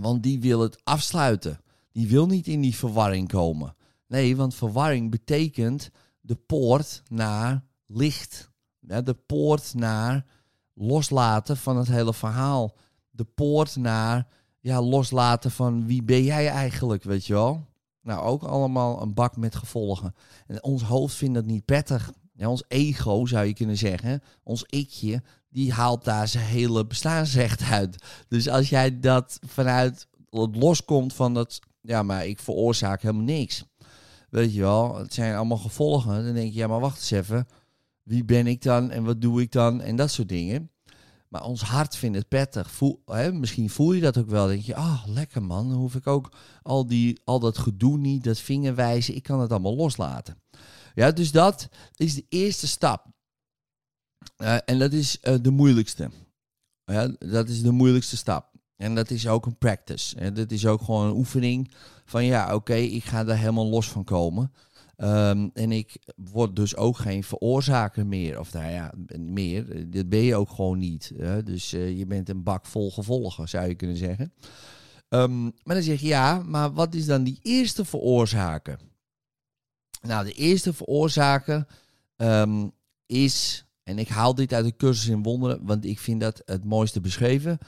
Want 0.00 0.22
die 0.22 0.40
wil 0.40 0.60
het 0.60 0.80
afsluiten. 0.84 1.60
Die 1.92 2.08
wil 2.08 2.26
niet 2.26 2.46
in 2.46 2.60
die 2.60 2.76
verwarring 2.76 3.28
komen. 3.28 3.76
Nee, 4.06 4.36
want 4.36 4.54
verwarring 4.54 5.10
betekent 5.10 5.90
de 6.20 6.34
poort 6.34 7.02
naar 7.08 7.64
licht. 7.86 8.50
De 8.80 9.14
poort 9.26 9.74
naar 9.74 10.26
loslaten 10.74 11.56
van 11.56 11.76
het 11.76 11.88
hele 11.88 12.14
verhaal. 12.14 12.76
De 13.10 13.24
poort 13.24 13.76
naar 13.76 14.26
ja, 14.62 14.82
loslaten 14.82 15.50
van 15.50 15.86
wie 15.86 16.02
ben 16.02 16.22
jij 16.22 16.48
eigenlijk, 16.48 17.02
weet 17.02 17.26
je 17.26 17.32
wel. 17.32 17.66
Nou, 18.02 18.20
ook 18.20 18.42
allemaal 18.42 19.02
een 19.02 19.14
bak 19.14 19.36
met 19.36 19.54
gevolgen. 19.54 20.14
En 20.46 20.62
ons 20.62 20.82
hoofd 20.82 21.14
vindt 21.14 21.34
dat 21.34 21.46
niet 21.46 21.64
prettig. 21.64 22.12
Ja, 22.32 22.48
ons 22.48 22.64
ego 22.68 23.26
zou 23.26 23.46
je 23.46 23.54
kunnen 23.54 23.76
zeggen, 23.76 24.22
ons 24.42 24.64
ikje, 24.68 25.22
die 25.48 25.72
haalt 25.72 26.04
daar 26.04 26.28
zijn 26.28 26.44
hele 26.44 26.86
bestaansrecht 26.86 27.62
uit. 27.62 28.04
Dus 28.28 28.48
als 28.48 28.68
jij 28.68 29.00
dat 29.00 29.38
vanuit 29.46 30.06
loskomt 30.30 31.12
van 31.12 31.34
dat, 31.34 31.58
ja, 31.80 32.02
maar 32.02 32.26
ik 32.26 32.40
veroorzaak 32.40 33.02
helemaal 33.02 33.24
niks. 33.24 33.64
Weet 34.30 34.54
je 34.54 34.60
wel, 34.60 34.96
het 34.96 35.14
zijn 35.14 35.34
allemaal 35.36 35.58
gevolgen. 35.58 36.24
Dan 36.24 36.34
denk 36.34 36.52
je, 36.52 36.58
ja, 36.58 36.66
maar 36.66 36.80
wacht 36.80 36.98
eens 36.98 37.10
even. 37.10 37.48
Wie 38.02 38.24
ben 38.24 38.46
ik 38.46 38.62
dan 38.62 38.90
en 38.90 39.04
wat 39.04 39.20
doe 39.20 39.40
ik 39.40 39.52
dan 39.52 39.80
en 39.80 39.96
dat 39.96 40.10
soort 40.10 40.28
dingen. 40.28 40.70
Maar 41.32 41.44
ons 41.44 41.62
hart 41.62 41.96
vindt 41.96 42.16
het 42.16 42.28
prettig. 42.28 42.70
Voel, 42.70 43.02
hè, 43.06 43.32
misschien 43.32 43.70
voel 43.70 43.92
je 43.92 44.00
dat 44.00 44.18
ook 44.18 44.28
wel. 44.28 44.46
denk 44.46 44.62
je, 44.62 44.74
ah, 44.74 44.84
oh, 44.84 45.14
lekker 45.14 45.42
man. 45.42 45.68
Dan 45.68 45.78
hoef 45.78 45.94
ik 45.94 46.06
ook 46.06 46.32
al, 46.62 46.86
die, 46.86 47.20
al 47.24 47.40
dat 47.40 47.58
gedoe 47.58 47.98
niet, 47.98 48.24
dat 48.24 48.38
vingerwijzen. 48.38 49.14
Ik 49.14 49.22
kan 49.22 49.40
het 49.40 49.50
allemaal 49.50 49.76
loslaten. 49.76 50.42
Ja, 50.94 51.10
dus 51.10 51.30
dat 51.30 51.68
is 51.94 52.14
de 52.14 52.24
eerste 52.28 52.68
stap. 52.68 53.06
Uh, 54.36 54.56
en 54.64 54.78
dat 54.78 54.92
is 54.92 55.18
uh, 55.22 55.34
de 55.40 55.50
moeilijkste. 55.50 56.10
Ja, 56.84 57.14
dat 57.18 57.48
is 57.48 57.62
de 57.62 57.72
moeilijkste 57.72 58.16
stap. 58.16 58.54
En 58.76 58.94
dat 58.94 59.10
is 59.10 59.28
ook 59.28 59.46
een 59.46 59.58
practice. 59.58 60.16
En 60.16 60.34
dat 60.34 60.50
is 60.50 60.66
ook 60.66 60.82
gewoon 60.82 61.06
een 61.06 61.16
oefening 61.16 61.72
van 62.04 62.24
ja, 62.24 62.54
oké, 62.54 62.74
ik 62.74 63.04
ga 63.04 63.24
daar 63.24 63.38
helemaal 63.38 63.68
los 63.68 63.88
van 63.88 64.04
komen. 64.04 64.52
Um, 65.02 65.50
en 65.54 65.72
ik 65.72 65.96
word 66.16 66.56
dus 66.56 66.76
ook 66.76 66.96
geen 66.96 67.24
veroorzaker 67.24 68.06
meer. 68.06 68.38
Of 68.38 68.52
nou 68.52 68.70
ja, 68.70 68.92
meer. 69.18 69.90
Dat 69.90 70.08
ben 70.08 70.22
je 70.22 70.36
ook 70.36 70.50
gewoon 70.50 70.78
niet. 70.78 71.12
Hè? 71.16 71.42
Dus 71.42 71.74
uh, 71.74 71.98
je 71.98 72.06
bent 72.06 72.28
een 72.28 72.42
bak 72.42 72.66
vol 72.66 72.90
gevolgen, 72.90 73.48
zou 73.48 73.68
je 73.68 73.74
kunnen 73.74 73.96
zeggen. 73.96 74.32
Um, 75.08 75.42
maar 75.42 75.74
dan 75.74 75.82
zeg 75.82 76.00
je 76.00 76.06
ja, 76.06 76.42
maar 76.42 76.72
wat 76.72 76.94
is 76.94 77.06
dan 77.06 77.24
die 77.24 77.38
eerste 77.42 77.84
veroorzaker? 77.84 78.78
Nou, 80.02 80.24
de 80.24 80.32
eerste 80.32 80.72
veroorzaker 80.72 81.66
um, 82.16 82.72
is, 83.06 83.64
en 83.82 83.98
ik 83.98 84.08
haal 84.08 84.34
dit 84.34 84.52
uit 84.52 84.64
de 84.64 84.76
cursus 84.76 85.08
in 85.08 85.22
wonderen, 85.22 85.64
want 85.64 85.84
ik 85.84 85.98
vind 85.98 86.20
dat 86.20 86.42
het 86.44 86.64
mooiste 86.64 87.00
beschreven 87.00 87.58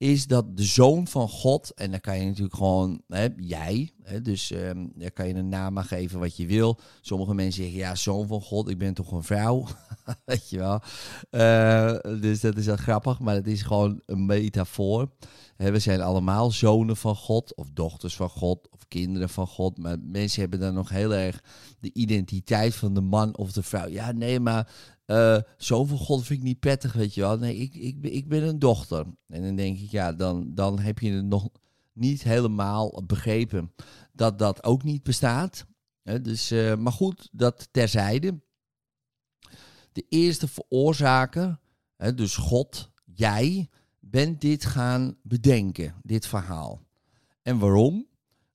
is 0.00 0.26
dat 0.26 0.56
de 0.56 0.64
zoon 0.64 1.06
van 1.06 1.28
God, 1.28 1.74
en 1.74 1.90
dan 1.90 2.00
kan 2.00 2.18
je 2.18 2.24
natuurlijk 2.24 2.54
gewoon, 2.54 3.02
hè, 3.08 3.28
jij, 3.36 3.90
hè, 4.02 4.20
dus 4.20 4.50
um, 4.50 4.92
daar 4.94 5.10
kan 5.10 5.28
je 5.28 5.34
een 5.34 5.48
naam 5.48 5.78
aan 5.78 5.84
geven 5.84 6.18
wat 6.18 6.36
je 6.36 6.46
wil. 6.46 6.78
Sommige 7.00 7.34
mensen 7.34 7.62
zeggen, 7.62 7.80
ja, 7.80 7.94
zoon 7.94 8.26
van 8.26 8.40
God, 8.40 8.68
ik 8.68 8.78
ben 8.78 8.94
toch 8.94 9.12
een 9.12 9.22
vrouw, 9.22 9.66
weet 10.24 10.50
je 10.50 10.58
wel. 10.58 10.80
Uh, 11.30 12.20
dus 12.20 12.40
dat 12.40 12.56
is 12.56 12.66
wel 12.66 12.76
grappig, 12.76 13.18
maar 13.18 13.34
het 13.34 13.46
is 13.46 13.62
gewoon 13.62 14.02
een 14.06 14.26
metafoor. 14.26 15.10
Hè, 15.56 15.70
we 15.70 15.78
zijn 15.78 16.00
allemaal 16.00 16.50
zonen 16.50 16.96
van 16.96 17.16
God, 17.16 17.54
of 17.56 17.70
dochters 17.72 18.16
van 18.16 18.30
God, 18.30 18.68
of 18.70 18.88
kinderen 18.88 19.28
van 19.28 19.46
God, 19.46 19.78
maar 19.78 19.96
mensen 20.02 20.40
hebben 20.40 20.60
dan 20.60 20.74
nog 20.74 20.88
heel 20.88 21.14
erg 21.14 21.42
de 21.80 21.90
identiteit 21.92 22.74
van 22.74 22.94
de 22.94 23.00
man 23.00 23.36
of 23.36 23.52
de 23.52 23.62
vrouw. 23.62 23.88
Ja, 23.88 24.12
nee, 24.12 24.40
maar 24.40 24.72
uh, 25.10 25.38
van 25.58 25.98
God 25.98 26.24
vind 26.24 26.38
ik 26.38 26.44
niet 26.44 26.60
prettig, 26.60 26.92
weet 26.92 27.14
je 27.14 27.20
wel. 27.20 27.38
Nee, 27.38 27.56
ik, 27.56 27.74
ik, 27.74 27.96
ik 28.02 28.28
ben 28.28 28.42
een 28.42 28.58
dochter. 28.58 29.06
En 29.26 29.42
dan 29.42 29.56
denk 29.56 29.78
ik, 29.78 29.90
ja, 29.90 30.12
dan, 30.12 30.54
dan 30.54 30.78
heb 30.78 30.98
je 30.98 31.12
het 31.12 31.24
nog 31.24 31.48
niet 31.92 32.22
helemaal 32.22 33.02
begrepen 33.06 33.72
dat 34.12 34.38
dat 34.38 34.64
ook 34.64 34.82
niet 34.82 35.02
bestaat. 35.02 35.66
dus, 36.22 36.52
uh, 36.52 36.76
maar 36.76 36.92
goed, 36.92 37.28
dat 37.32 37.68
terzijde. 37.70 38.40
De 39.92 40.06
eerste 40.08 40.48
veroorzaker, 40.48 41.58
dus 41.96 42.36
God, 42.36 42.90
jij, 43.04 43.68
bent 43.98 44.40
dit 44.40 44.64
gaan 44.64 45.16
bedenken, 45.22 45.94
dit 46.02 46.26
verhaal. 46.26 46.82
En 47.42 47.58
waarom? 47.58 48.06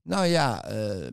Nou 0.01 0.25
ja, 0.25 0.71
uh, 0.71 1.07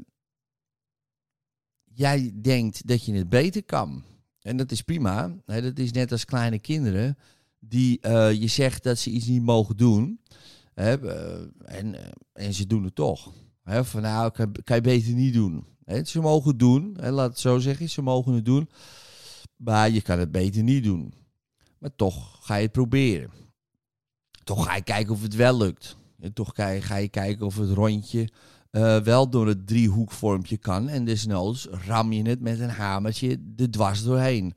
jij 1.85 2.33
denkt 2.43 2.87
dat 2.87 3.05
je 3.05 3.13
het 3.13 3.29
beter 3.29 3.65
kan. 3.65 4.05
En 4.43 4.57
dat 4.57 4.71
is 4.71 4.83
prima. 4.83 5.35
Dat 5.45 5.79
is 5.79 5.93
net 5.93 6.13
als 6.13 6.25
kleine 6.25 6.59
kinderen 6.59 7.17
die 7.59 7.99
uh, 8.07 8.33
je 8.33 8.47
zegt 8.47 8.83
dat 8.83 8.99
ze 8.99 9.11
iets 9.11 9.27
niet 9.27 9.43
mogen 9.43 9.77
doen. 9.77 10.21
Hè, 10.75 11.01
uh, 11.01 11.47
en, 11.65 11.95
uh, 11.95 12.01
en 12.33 12.55
ze 12.55 12.67
doen 12.67 12.85
het 12.85 12.95
toch. 12.95 13.33
Hè, 13.63 13.85
van 13.85 14.03
nou, 14.03 14.31
kan, 14.31 14.53
kan, 14.65 14.77
je 14.77 14.83
beter 14.83 15.13
niet 15.13 15.35
doen. 15.35 15.67
Hè, 15.85 16.05
ze 16.05 16.21
mogen 16.21 16.51
het 16.51 16.59
doen. 16.59 16.97
Hè, 17.01 17.11
laat 17.11 17.31
het 17.31 17.39
zo 17.39 17.59
zeggen. 17.59 17.91
Ze 17.91 18.03
mogen 18.03 18.33
het 18.33 18.45
doen. 18.45 18.69
Maar 19.57 19.91
je 19.91 20.01
kan 20.03 20.19
het 20.19 20.33
beter 20.33 20.63
niet 20.63 20.85
doen. 20.85 21.15
Maar 21.79 21.97
toch 21.97 22.47
ga 22.47 22.57
je 22.57 22.63
het 22.63 22.73
proberen. 22.73 23.31
Toch 24.45 24.65
ga 24.65 24.75
je 24.75 24.83
kijken 24.83 25.13
of 25.13 25.23
het 25.23 25.35
wel 25.35 25.57
lukt. 25.57 25.97
En 26.19 26.33
toch 26.33 26.57
je, 26.57 26.81
ga 26.81 26.97
je 26.97 27.09
kijken 27.09 27.47
of 27.47 27.57
het 27.57 27.71
rondje 27.71 28.29
uh, 28.73 29.01
wel 29.01 29.29
door 29.29 29.47
het 29.47 29.67
driehoekvormpje 29.67 30.57
kan. 30.57 30.89
En 30.89 31.05
desnoods 31.05 31.69
ram 31.87 32.13
je 32.13 32.29
het 32.29 32.41
met 32.41 32.61
een 32.61 32.71
hamertje 32.71 33.41
er 33.57 33.71
dwars 33.71 34.03
doorheen. 34.03 34.55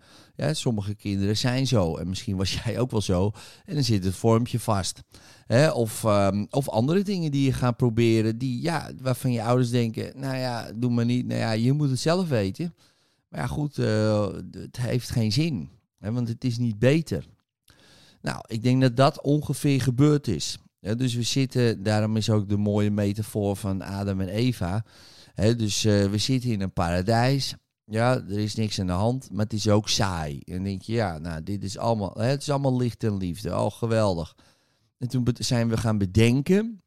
Sommige 0.51 0.95
kinderen 0.95 1.37
zijn 1.37 1.67
zo. 1.67 1.95
En 1.95 2.09
misschien 2.09 2.37
was 2.37 2.53
jij 2.63 2.79
ook 2.79 2.91
wel 2.91 3.01
zo. 3.01 3.31
En 3.65 3.73
dan 3.73 3.83
zit 3.83 4.03
het 4.03 4.15
vormpje 4.15 4.59
vast. 4.59 5.01
Of, 5.73 6.03
um, 6.03 6.47
of 6.49 6.69
andere 6.69 7.03
dingen 7.03 7.31
die 7.31 7.45
je 7.45 7.53
gaat 7.53 7.77
proberen. 7.77 8.37
Die, 8.37 8.61
ja, 8.61 8.91
waarvan 9.01 9.31
je 9.31 9.43
ouders 9.43 9.69
denken, 9.69 10.19
nou 10.19 10.37
ja, 10.37 10.71
doe 10.75 10.91
maar 10.91 11.05
niet. 11.05 11.25
Nou 11.25 11.39
ja, 11.39 11.51
je 11.51 11.73
moet 11.73 11.89
het 11.89 11.99
zelf 11.99 12.27
weten. 12.27 12.75
Maar 13.29 13.39
ja, 13.39 13.47
goed, 13.47 13.77
uh, 13.77 14.27
het 14.51 14.77
heeft 14.77 15.09
geen 15.09 15.31
zin. 15.31 15.69
Want 15.99 16.27
het 16.27 16.43
is 16.43 16.57
niet 16.57 16.79
beter. 16.79 17.25
Nou, 18.21 18.39
ik 18.47 18.63
denk 18.63 18.81
dat 18.81 18.95
dat 18.95 19.21
ongeveer 19.21 19.81
gebeurd 19.81 20.27
is. 20.27 20.57
Ja, 20.85 20.95
dus 20.95 21.13
we 21.13 21.21
zitten, 21.21 21.83
daarom 21.83 22.17
is 22.17 22.29
ook 22.29 22.49
de 22.49 22.57
mooie 22.57 22.91
metafoor 22.91 23.55
van 23.55 23.81
Adam 23.81 24.21
en 24.21 24.27
Eva. 24.27 24.85
Dus 25.35 25.85
uh, 25.85 26.05
we 26.05 26.17
zitten 26.17 26.49
in 26.49 26.61
een 26.61 26.73
paradijs. 26.73 27.55
Ja, 27.85 28.13
er 28.13 28.39
is 28.39 28.55
niks 28.55 28.79
aan 28.79 28.87
de 28.87 28.93
hand, 28.93 29.31
maar 29.31 29.43
het 29.43 29.53
is 29.53 29.67
ook 29.69 29.89
saai. 29.89 30.39
En 30.39 30.53
dan 30.53 30.63
denk 30.63 30.81
je, 30.81 30.93
ja, 30.93 31.17
nou, 31.17 31.43
dit 31.43 31.63
is 31.63 31.77
allemaal, 31.77 32.13
het 32.17 32.41
is 32.41 32.49
allemaal 32.49 32.77
licht 32.77 33.03
en 33.03 33.17
liefde. 33.17 33.57
Oh, 33.57 33.71
geweldig. 33.71 34.35
En 34.97 35.07
toen 35.07 35.27
zijn 35.33 35.69
we 35.69 35.77
gaan 35.77 35.97
bedenken. 35.97 36.83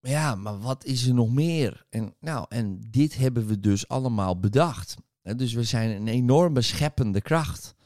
Ja, 0.00 0.34
maar 0.34 0.58
wat 0.58 0.84
is 0.84 1.06
er 1.06 1.14
nog 1.14 1.32
meer? 1.32 1.86
En, 1.90 2.14
nou, 2.20 2.46
en 2.48 2.80
dit 2.90 3.16
hebben 3.16 3.46
we 3.46 3.60
dus 3.60 3.88
allemaal 3.88 4.40
bedacht. 4.40 4.94
dus 5.22 5.52
we 5.52 5.62
zijn 5.62 5.90
een 5.90 6.08
enorme 6.08 6.62
scheppende 6.62 7.20
kracht 7.20 7.76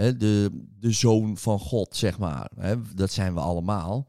de, 0.00 0.66
de 0.78 0.92
zoon 0.92 1.36
van 1.36 1.58
God, 1.58 1.96
zeg 1.96 2.18
maar. 2.18 2.50
dat 2.94 3.12
zijn 3.12 3.34
we 3.34 3.40
allemaal. 3.40 4.08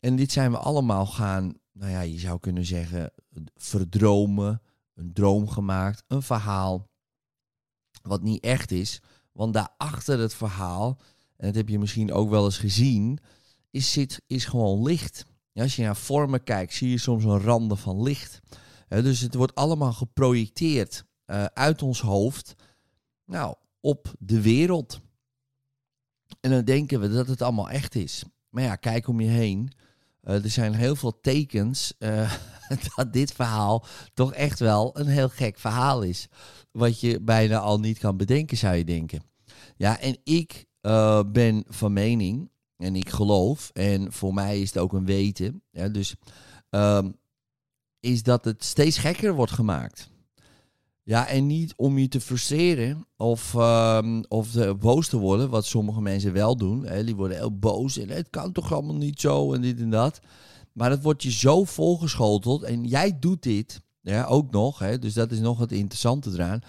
En 0.00 0.16
dit 0.16 0.32
zijn 0.32 0.50
we 0.50 0.58
allemaal 0.58 1.06
gaan, 1.06 1.54
nou 1.72 1.90
ja, 1.90 2.00
je 2.00 2.18
zou 2.18 2.38
kunnen 2.40 2.64
zeggen, 2.64 3.12
verdromen, 3.56 4.62
een 4.94 5.12
droom 5.12 5.48
gemaakt, 5.48 6.04
een 6.06 6.22
verhaal. 6.22 6.88
Wat 8.02 8.22
niet 8.22 8.42
echt 8.42 8.70
is, 8.70 9.02
want 9.32 9.54
daarachter 9.54 10.18
het 10.18 10.34
verhaal, 10.34 10.98
en 11.36 11.46
dat 11.46 11.54
heb 11.54 11.68
je 11.68 11.78
misschien 11.78 12.12
ook 12.12 12.30
wel 12.30 12.44
eens 12.44 12.58
gezien, 12.58 13.18
is, 13.70 13.92
zit, 13.92 14.22
is 14.26 14.44
gewoon 14.44 14.82
licht. 14.82 15.24
als 15.52 15.76
je 15.76 15.82
naar 15.82 15.96
vormen 15.96 16.44
kijkt, 16.44 16.74
zie 16.74 16.90
je 16.90 16.98
soms 16.98 17.24
een 17.24 17.40
randen 17.40 17.78
van 17.78 18.02
licht. 18.02 18.40
dus 18.88 19.20
het 19.20 19.34
wordt 19.34 19.54
allemaal 19.54 19.92
geprojecteerd 19.92 21.04
uh, 21.26 21.44
uit 21.44 21.82
ons 21.82 22.00
hoofd. 22.00 22.54
Nou, 23.24 23.54
op 23.80 24.14
de 24.18 24.40
wereld. 24.40 25.00
En 26.40 26.50
dan 26.50 26.64
denken 26.64 27.00
we 27.00 27.08
dat 27.08 27.26
het 27.26 27.42
allemaal 27.42 27.70
echt 27.70 27.94
is. 27.94 28.24
Maar 28.48 28.62
ja, 28.62 28.76
kijk 28.76 29.08
om 29.08 29.20
je 29.20 29.28
heen. 29.28 29.72
Uh, 30.24 30.44
er 30.44 30.50
zijn 30.50 30.74
heel 30.74 30.96
veel 30.96 31.20
tekens 31.20 31.94
uh, 31.98 32.32
dat 32.96 33.12
dit 33.12 33.32
verhaal 33.32 33.84
toch 34.14 34.32
echt 34.32 34.58
wel 34.58 34.98
een 34.98 35.06
heel 35.06 35.28
gek 35.28 35.58
verhaal 35.58 36.02
is. 36.02 36.28
Wat 36.72 37.00
je 37.00 37.20
bijna 37.20 37.58
al 37.58 37.80
niet 37.80 37.98
kan 37.98 38.16
bedenken, 38.16 38.56
zou 38.56 38.76
je 38.76 38.84
denken. 38.84 39.22
Ja, 39.76 40.00
en 40.00 40.18
ik 40.24 40.66
uh, 40.82 41.20
ben 41.32 41.64
van 41.68 41.92
mening 41.92 42.50
en 42.76 42.96
ik 42.96 43.08
geloof, 43.08 43.70
en 43.72 44.12
voor 44.12 44.34
mij 44.34 44.60
is 44.60 44.68
het 44.68 44.78
ook 44.78 44.92
een 44.92 45.04
weten, 45.04 45.62
dus 45.70 46.14
um, 46.70 47.16
is 48.00 48.22
dat 48.22 48.44
het 48.44 48.64
steeds 48.64 48.98
gekker 48.98 49.34
wordt 49.34 49.52
gemaakt. 49.52 50.10
Ja, 51.08 51.26
en 51.26 51.46
niet 51.46 51.74
om 51.76 51.98
je 51.98 52.08
te 52.08 52.20
frustreren 52.20 53.06
of, 53.16 53.54
um, 53.54 54.24
of 54.28 54.76
boos 54.78 55.08
te 55.08 55.16
worden, 55.16 55.50
wat 55.50 55.66
sommige 55.66 56.00
mensen 56.00 56.32
wel 56.32 56.56
doen. 56.56 56.86
Hè. 56.86 57.04
Die 57.04 57.16
worden 57.16 57.36
heel 57.36 57.58
boos 57.58 57.98
en 57.98 58.08
het 58.08 58.30
kan 58.30 58.52
toch 58.52 58.72
allemaal 58.72 58.96
niet 58.96 59.20
zo 59.20 59.52
en 59.52 59.60
dit 59.60 59.80
en 59.80 59.90
dat. 59.90 60.20
Maar 60.72 60.90
het 60.90 61.02
wordt 61.02 61.22
je 61.22 61.30
zo 61.30 61.64
volgeschoteld 61.64 62.62
en 62.62 62.84
jij 62.84 63.18
doet 63.18 63.42
dit 63.42 63.82
ja, 64.00 64.24
ook 64.24 64.50
nog. 64.50 64.78
Hè, 64.78 64.98
dus 64.98 65.14
dat 65.14 65.30
is 65.32 65.38
nog 65.40 65.58
het 65.58 65.72
interessante 65.72 66.30
eraan. 66.30 66.60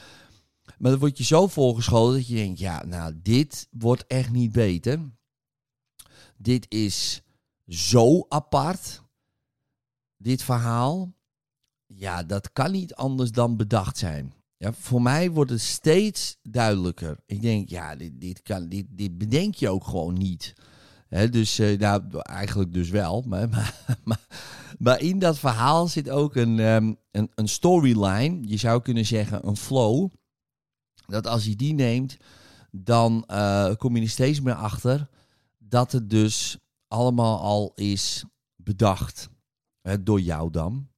Maar 0.78 0.92
het 0.92 1.00
wordt 1.00 1.18
je 1.18 1.24
zo 1.24 1.48
volgeschoteld 1.48 2.14
dat 2.14 2.28
je 2.28 2.36
denkt, 2.36 2.60
ja, 2.60 2.86
nou, 2.86 3.14
dit 3.22 3.68
wordt 3.72 4.08
echt 4.08 4.32
niet 4.32 4.52
beter. 4.52 5.00
Dit 6.38 6.66
is 6.70 7.22
zo 7.68 8.26
apart, 8.30 9.04
dit 10.18 10.44
verhaal 10.44 11.14
ja, 12.00 12.24
dat 12.24 12.52
kan 12.54 12.72
niet 12.72 12.96
anders 12.96 13.32
dan 13.32 13.58
bedacht 13.58 13.98
zijn. 13.98 14.34
Ja, 14.58 14.74
voor 14.74 15.02
mij 15.02 15.32
wordt 15.32 15.52
het 15.52 15.62
steeds 15.62 16.38
duidelijker. 16.42 17.18
Ik 17.26 17.42
denk, 17.42 17.70
ja, 17.70 17.96
dit, 17.96 18.22
dit, 18.22 18.42
kan, 18.42 18.70
dit, 18.70 19.18
bedenk 19.18 19.56
je 19.56 19.70
ook 19.70 19.84
gewoon 19.84 20.14
niet. 20.14 20.54
dus 21.10 21.60
uh, 21.60 21.80
nou, 21.80 22.04
eigenlijk 22.22 22.74
dus 22.74 22.90
wel. 22.90 23.22
Maar, 23.28 23.74
maar, 24.04 24.26
maar, 24.80 25.02
in 25.02 25.20
dat 25.20 25.40
verhaal 25.40 25.88
zit 25.88 26.10
ook 26.10 26.36
een, 26.36 26.60
um, 26.60 26.98
een, 27.12 27.32
een 27.36 27.48
storyline. 27.48 28.48
Je 28.48 28.58
zou 28.58 28.82
kunnen 28.82 29.06
zeggen 29.06 29.48
een 29.48 29.58
flow. 29.58 30.10
Dat 31.06 31.28
als 31.28 31.46
je 31.46 31.56
die 31.56 31.74
neemt, 31.74 32.18
dan 32.72 33.24
uh, 33.28 33.76
kom 33.76 33.96
je 33.96 34.02
er 34.02 34.10
steeds 34.10 34.42
meer 34.42 34.54
achter 34.54 35.10
dat 35.58 35.92
het 35.92 36.10
dus 36.10 36.58
allemaal 36.88 37.40
al 37.40 37.72
is 37.76 38.26
bedacht. 38.56 39.30
door 40.04 40.22
jou 40.22 40.52
dan. 40.52 40.90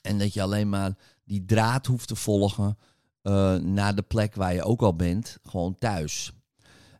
En 0.00 0.18
dat 0.18 0.34
je 0.34 0.42
alleen 0.42 0.68
maar 0.68 0.96
die 1.24 1.44
draad 1.44 1.86
hoeft 1.86 2.08
te 2.08 2.16
volgen 2.16 2.78
uh, 3.22 3.54
naar 3.54 3.94
de 3.94 4.02
plek 4.02 4.34
waar 4.34 4.54
je 4.54 4.62
ook 4.62 4.82
al 4.82 4.96
bent, 4.96 5.38
gewoon 5.42 5.78
thuis. 5.78 6.32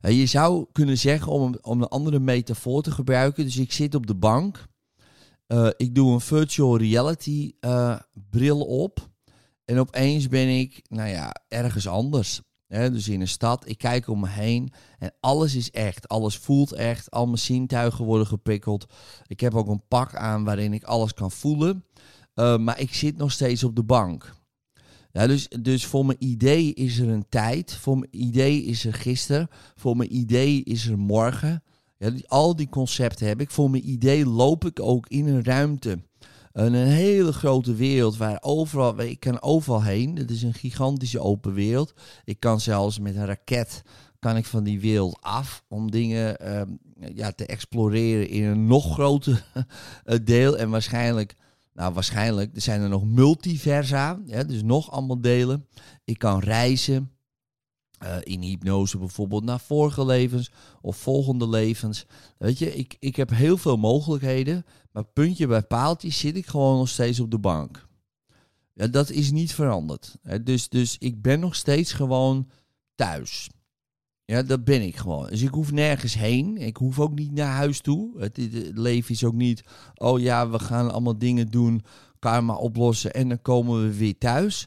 Uh, 0.00 0.18
je 0.18 0.26
zou 0.26 0.66
kunnen 0.72 0.98
zeggen, 0.98 1.32
om, 1.32 1.58
om 1.60 1.82
een 1.82 1.88
andere 1.88 2.18
metafoor 2.18 2.82
te 2.82 2.90
gebruiken, 2.90 3.44
dus 3.44 3.56
ik 3.56 3.72
zit 3.72 3.94
op 3.94 4.06
de 4.06 4.14
bank, 4.14 4.66
uh, 5.48 5.68
ik 5.76 5.94
doe 5.94 6.12
een 6.12 6.20
virtual 6.20 6.76
reality 6.76 7.52
bril 8.30 8.60
op 8.60 9.08
en 9.64 9.78
opeens 9.78 10.28
ben 10.28 10.58
ik, 10.58 10.82
nou 10.88 11.08
ja, 11.08 11.34
ergens 11.48 11.88
anders. 11.88 12.40
Dus 12.68 13.08
in 13.08 13.20
een 13.20 13.28
stad, 13.28 13.68
ik 13.68 13.78
kijk 13.78 14.08
om 14.08 14.20
me 14.20 14.28
heen 14.28 14.72
en 14.98 15.12
alles 15.20 15.54
is 15.54 15.70
echt, 15.70 16.08
alles 16.08 16.36
voelt 16.36 16.72
echt, 16.72 17.10
al 17.10 17.26
mijn 17.26 17.38
zintuigen 17.38 18.04
worden 18.04 18.26
geprikkeld. 18.26 18.86
Ik 19.26 19.40
heb 19.40 19.54
ook 19.54 19.68
een 19.68 19.86
pak 19.88 20.14
aan 20.14 20.44
waarin 20.44 20.72
ik 20.72 20.84
alles 20.84 21.14
kan 21.14 21.30
voelen. 21.30 21.84
Uh, 22.40 22.56
maar 22.58 22.80
ik 22.80 22.94
zit 22.94 23.16
nog 23.16 23.32
steeds 23.32 23.64
op 23.64 23.76
de 23.76 23.82
bank. 23.82 24.34
Ja, 25.12 25.26
dus, 25.26 25.48
dus 25.60 25.86
voor 25.86 26.06
mijn 26.06 26.24
idee 26.24 26.74
is 26.74 26.98
er 26.98 27.08
een 27.08 27.28
tijd. 27.28 27.74
Voor 27.74 27.98
mijn 27.98 28.10
idee 28.10 28.62
is 28.62 28.84
er 28.84 28.94
gisteren. 28.94 29.48
Voor 29.76 29.96
mijn 29.96 30.16
idee 30.16 30.62
is 30.64 30.86
er 30.86 30.98
morgen. 30.98 31.62
Ja, 31.98 32.12
al 32.26 32.56
die 32.56 32.68
concepten 32.68 33.26
heb 33.26 33.40
ik. 33.40 33.50
Voor 33.50 33.70
mijn 33.70 33.90
idee 33.90 34.26
loop 34.26 34.64
ik 34.64 34.80
ook 34.80 35.08
in 35.08 35.26
een 35.26 35.44
ruimte. 35.44 35.98
Een, 36.52 36.74
hele 36.74 37.32
grote 37.32 37.74
wereld 37.74 38.16
waar 38.16 38.38
overal, 38.40 39.00
ik 39.00 39.20
kan 39.20 39.42
overal 39.42 39.82
heen. 39.82 40.16
Het 40.16 40.30
is 40.30 40.42
een 40.42 40.54
gigantische 40.54 41.20
open 41.20 41.54
wereld. 41.54 41.94
Ik 42.24 42.40
kan 42.40 42.60
zelfs 42.60 42.98
met 42.98 43.16
een 43.16 43.26
raket 43.26 43.82
kan 44.18 44.36
ik 44.36 44.46
van 44.46 44.64
die 44.64 44.80
wereld 44.80 45.18
af 45.20 45.64
om 45.68 45.90
dingen 45.90 46.56
um, 46.58 46.78
ja, 47.14 47.32
te 47.32 47.46
exploreren 47.46 48.28
in 48.28 48.44
een 48.44 48.66
nog 48.66 48.92
groter 48.92 49.44
deel. 50.24 50.58
En 50.58 50.70
waarschijnlijk 50.70 51.34
nou, 51.80 51.92
waarschijnlijk. 51.92 52.54
Er 52.54 52.60
zijn 52.60 52.80
er 52.80 52.88
nog 52.88 53.04
multiversa, 53.04 54.20
ja, 54.26 54.44
dus 54.44 54.62
nog 54.62 54.90
allemaal 54.90 55.20
delen. 55.20 55.66
Ik 56.04 56.18
kan 56.18 56.38
reizen. 56.38 57.10
Uh, 58.02 58.16
in 58.20 58.42
hypnose 58.42 58.98
bijvoorbeeld 58.98 59.44
naar 59.44 59.60
vorige 59.60 60.04
levens 60.04 60.50
of 60.80 60.96
volgende 60.96 61.48
levens. 61.48 62.06
Weet 62.38 62.58
je, 62.58 62.74
ik, 62.74 62.96
ik 62.98 63.16
heb 63.16 63.30
heel 63.30 63.56
veel 63.56 63.76
mogelijkheden, 63.76 64.64
maar 64.92 65.04
puntje 65.04 65.46
bij 65.46 65.62
paaltje 65.62 66.10
zit 66.10 66.36
ik 66.36 66.46
gewoon 66.46 66.78
nog 66.78 66.88
steeds 66.88 67.20
op 67.20 67.30
de 67.30 67.38
bank. 67.38 67.86
Ja, 68.74 68.86
dat 68.86 69.10
is 69.10 69.30
niet 69.30 69.54
veranderd. 69.54 70.16
Dus, 70.42 70.68
dus 70.68 70.96
ik 70.98 71.22
ben 71.22 71.40
nog 71.40 71.54
steeds 71.54 71.92
gewoon 71.92 72.50
thuis. 72.94 73.50
Ja, 74.30 74.42
dat 74.42 74.64
ben 74.64 74.82
ik 74.82 74.96
gewoon. 74.96 75.26
Dus 75.28 75.42
ik 75.42 75.54
hoef 75.54 75.72
nergens 75.72 76.14
heen. 76.14 76.56
Ik 76.56 76.76
hoef 76.76 77.00
ook 77.00 77.14
niet 77.14 77.32
naar 77.32 77.52
huis 77.52 77.80
toe. 77.80 78.20
Het, 78.20 78.38
leven 78.74 79.14
is 79.14 79.24
ook 79.24 79.34
niet, 79.34 79.62
oh 79.94 80.20
ja, 80.20 80.48
we 80.48 80.58
gaan 80.58 80.90
allemaal 80.90 81.18
dingen 81.18 81.48
doen, 81.48 81.82
karma 82.18 82.54
oplossen 82.54 83.14
en 83.14 83.28
dan 83.28 83.42
komen 83.42 83.82
we 83.82 83.96
weer 83.96 84.18
thuis. 84.18 84.66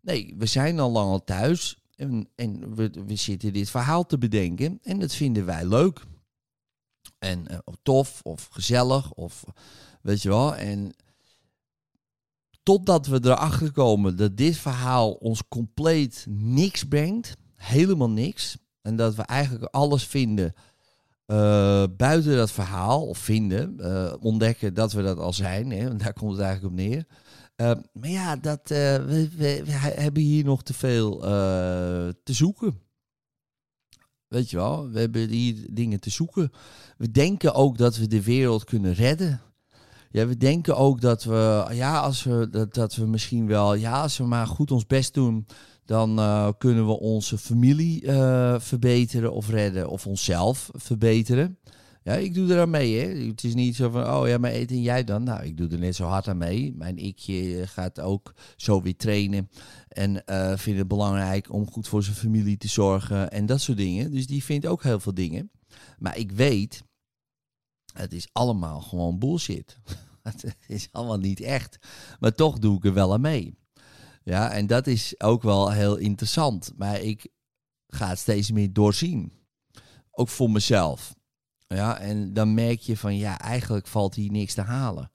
Nee, 0.00 0.34
we 0.38 0.46
zijn 0.46 0.80
al 0.80 0.90
lang 0.90 1.10
al 1.10 1.24
thuis 1.24 1.78
en, 1.96 2.28
en 2.34 2.74
we, 2.74 2.90
we 3.06 3.16
zitten 3.16 3.52
dit 3.52 3.70
verhaal 3.70 4.06
te 4.06 4.18
bedenken 4.18 4.78
en 4.82 4.98
dat 4.98 5.14
vinden 5.14 5.44
wij 5.44 5.64
leuk. 5.66 6.00
En 7.18 7.44
uh, 7.50 7.58
tof 7.82 8.20
of 8.22 8.48
gezellig 8.50 9.12
of 9.12 9.44
weet 10.02 10.22
je 10.22 10.28
wel. 10.28 10.56
En 10.56 10.94
Totdat 12.62 13.06
we 13.06 13.20
erachter 13.22 13.72
komen 13.72 14.16
dat 14.16 14.36
dit 14.36 14.56
verhaal 14.56 15.12
ons 15.12 15.42
compleet 15.48 16.26
niks 16.28 16.84
brengt. 16.84 17.36
Helemaal 17.56 18.10
niks. 18.10 18.56
En 18.82 18.96
dat 18.96 19.14
we 19.14 19.22
eigenlijk 19.22 19.74
alles 19.74 20.04
vinden 20.06 20.54
uh, 21.26 21.84
buiten 21.96 22.36
dat 22.36 22.50
verhaal. 22.50 23.06
Of 23.06 23.18
vinden. 23.18 23.76
Uh, 23.80 24.12
ontdekken 24.20 24.74
dat 24.74 24.92
we 24.92 25.02
dat 25.02 25.18
al 25.18 25.32
zijn. 25.32 25.70
Hè, 25.70 25.96
daar 25.96 26.12
komt 26.12 26.32
het 26.32 26.40
eigenlijk 26.40 26.74
op 26.74 26.80
neer. 26.80 27.06
Uh, 27.56 27.72
maar 27.92 28.10
ja, 28.10 28.36
dat, 28.36 28.60
we, 28.64 29.28
we, 29.36 29.64
we, 29.64 29.72
hebben 29.72 30.22
hier 30.22 30.44
nog 30.44 30.62
te 30.62 30.74
veel 30.74 31.18
te 32.22 32.32
zoeken. 32.32 32.80
Weet 34.28 34.50
je 34.50 34.56
wel, 34.56 34.90
we 34.90 35.00
hebben 35.00 35.28
hier 35.28 35.66
dingen 35.70 36.00
te 36.00 36.10
zoeken. 36.10 36.52
We 36.96 37.10
denken 37.10 37.54
ook 37.54 37.78
dat 37.78 37.96
we 37.96 38.06
de 38.06 38.22
wereld 38.22 38.64
kunnen 38.64 38.94
redden. 38.94 39.40
Ja, 40.10 40.26
we 40.26 40.36
denken 40.36 40.76
ook 40.76 41.00
dat 41.00 41.24
we, 41.24 41.66
ja, 41.70 42.00
als 42.00 42.22
we, 42.22 42.48
dat, 42.50 42.74
dat 42.74 42.94
we 42.94 43.06
misschien 43.06 43.46
wel, 43.46 43.74
ja, 43.74 44.02
als 44.02 44.18
we 44.18 44.24
maar 44.24 44.46
goed 44.46 44.70
ons 44.70 44.86
best 44.86 45.14
doen, 45.14 45.46
dan 45.92 46.18
uh, 46.18 46.48
kunnen 46.58 46.86
we 46.86 46.98
onze 46.98 47.38
familie 47.38 48.02
uh, 48.02 48.60
verbeteren 48.60 49.32
of 49.32 49.48
redden 49.48 49.88
of 49.88 50.06
onszelf 50.06 50.70
verbeteren. 50.72 51.58
Ja, 52.02 52.12
ik 52.12 52.34
doe 52.34 52.52
er 52.52 52.60
aan 52.60 52.70
mee. 52.70 52.98
Hè. 52.98 53.26
Het 53.26 53.44
is 53.44 53.54
niet 53.54 53.76
zo 53.76 53.90
van, 53.90 54.10
oh 54.10 54.28
ja, 54.28 54.38
maar 54.38 54.50
eten 54.50 54.82
jij 54.82 55.04
dan? 55.04 55.22
Nou, 55.22 55.44
ik 55.44 55.56
doe 55.56 55.68
er 55.68 55.78
net 55.78 55.96
zo 55.96 56.04
hard 56.04 56.28
aan 56.28 56.38
mee. 56.38 56.74
Mijn 56.76 56.98
ikje 56.98 57.66
gaat 57.66 58.00
ook 58.00 58.34
zo 58.56 58.82
weer 58.82 58.96
trainen. 58.96 59.50
En 59.88 60.22
uh, 60.26 60.56
vindt 60.56 60.78
het 60.78 60.88
belangrijk 60.88 61.52
om 61.52 61.70
goed 61.70 61.88
voor 61.88 62.02
zijn 62.02 62.16
familie 62.16 62.56
te 62.56 62.68
zorgen 62.68 63.30
en 63.30 63.46
dat 63.46 63.60
soort 63.60 63.78
dingen. 63.78 64.10
Dus 64.10 64.26
die 64.26 64.44
vindt 64.44 64.66
ook 64.66 64.82
heel 64.82 65.00
veel 65.00 65.14
dingen. 65.14 65.50
Maar 65.98 66.18
ik 66.18 66.32
weet, 66.32 66.82
het 67.92 68.12
is 68.12 68.28
allemaal 68.32 68.80
gewoon 68.80 69.18
bullshit. 69.18 69.78
het 70.22 70.56
is 70.66 70.88
allemaal 70.92 71.18
niet 71.18 71.40
echt. 71.40 71.78
Maar 72.20 72.34
toch 72.34 72.58
doe 72.58 72.76
ik 72.76 72.84
er 72.84 72.94
wel 72.94 73.12
aan 73.12 73.20
mee. 73.20 73.60
Ja, 74.24 74.50
en 74.50 74.66
dat 74.66 74.86
is 74.86 75.20
ook 75.20 75.42
wel 75.42 75.70
heel 75.70 75.96
interessant. 75.96 76.72
Maar 76.76 77.00
ik 77.00 77.26
ga 77.88 78.08
het 78.08 78.18
steeds 78.18 78.50
meer 78.50 78.72
doorzien. 78.72 79.32
Ook 80.10 80.28
voor 80.28 80.50
mezelf. 80.50 81.14
Ja, 81.66 81.98
en 81.98 82.32
dan 82.32 82.54
merk 82.54 82.80
je 82.80 82.96
van 82.96 83.16
ja, 83.16 83.38
eigenlijk 83.38 83.86
valt 83.86 84.14
hier 84.14 84.30
niks 84.30 84.54
te 84.54 84.60
halen. 84.60 85.10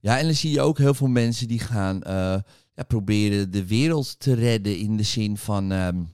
Ja, 0.00 0.18
en 0.18 0.24
dan 0.24 0.34
zie 0.34 0.50
je 0.50 0.60
ook 0.60 0.78
heel 0.78 0.94
veel 0.94 1.06
mensen 1.06 1.48
die 1.48 1.58
gaan 1.58 1.96
uh, 1.96 2.36
ja, 2.74 2.82
proberen 2.86 3.50
de 3.50 3.66
wereld 3.66 4.18
te 4.18 4.34
redden 4.34 4.78
in 4.78 4.96
de 4.96 5.02
zin 5.02 5.36
van, 5.36 5.70
um, 5.70 6.08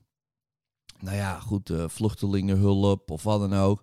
nou 1.01 1.17
ja, 1.17 1.39
goed, 1.41 1.71
uh, 1.71 1.85
vluchtelingenhulp 1.89 3.11
of 3.11 3.23
wat 3.23 3.41
dan 3.41 3.55
ook. 3.55 3.83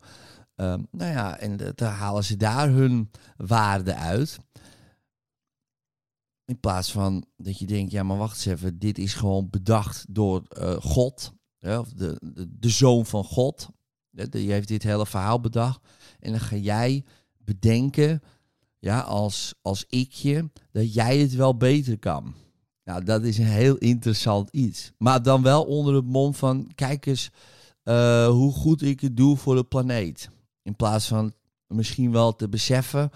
Um, 0.56 0.88
nou 0.92 1.12
ja, 1.12 1.38
en 1.38 1.58
dan 1.76 1.90
halen 1.90 2.24
ze 2.24 2.38
daar 2.38 2.70
hun 2.70 3.12
waarde 3.38 3.96
uit. 3.96 4.40
In 6.50 6.60
plaats 6.60 6.92
van 6.92 7.26
dat 7.38 7.60
je 7.60 7.66
denkt, 7.66 7.92
ja, 7.92 8.04
maar 8.04 8.18
wacht 8.18 8.36
eens 8.36 8.46
even, 8.46 8.80
dit 8.80 8.98
is 8.98 9.14
gewoon 9.14 9.50
bedacht 9.50 10.06
door 10.10 10.44
uh, 10.58 10.74
God, 10.74 11.34
ja, 11.60 11.80
of 11.80 11.94
de, 11.94 12.20
de, 12.60 12.70
zoon 12.70 13.06
van 13.06 13.24
God. 13.24 13.70
Die 14.12 14.52
heeft 14.52 14.68
dit 14.68 14.84
hele 14.84 15.06
verhaal 15.06 15.40
bedacht. 15.40 15.82
En 16.20 16.32
dan 16.32 16.40
ga 16.40 16.56
jij 16.56 17.04
bedenken, 17.38 18.22
ja, 18.80 19.00
als, 19.00 19.54
als 19.62 19.86
ikje, 19.90 20.50
dat 20.72 20.94
jij 20.94 21.18
het 21.18 21.36
wel 21.36 21.58
beter 21.58 22.00
kan. 22.00 22.34
Nou, 22.84 23.04
dat 23.04 23.24
is 23.24 23.38
een 23.38 23.46
heel 23.46 23.78
interessant 23.78 24.50
iets. 24.50 24.92
Maar 24.98 25.24
dan 25.24 25.42
wel 25.42 25.64
onder 25.64 25.96
het 25.96 26.06
mond 26.06 26.38
van, 26.38 26.72
kijk 26.76 27.06
eens 27.06 27.30
uh, 27.84 28.28
hoe 28.28 28.52
goed 28.52 28.82
ik 28.82 29.00
het 29.00 29.18
doe 29.18 29.38
voor 29.38 29.56
de 29.56 29.64
planeet. 29.64 30.30
In 30.62 30.76
plaats 30.76 31.08
van 31.08 31.34
misschien 31.68 32.12
wel 32.12 32.36
te 32.36 32.50
beseffen 32.50 33.12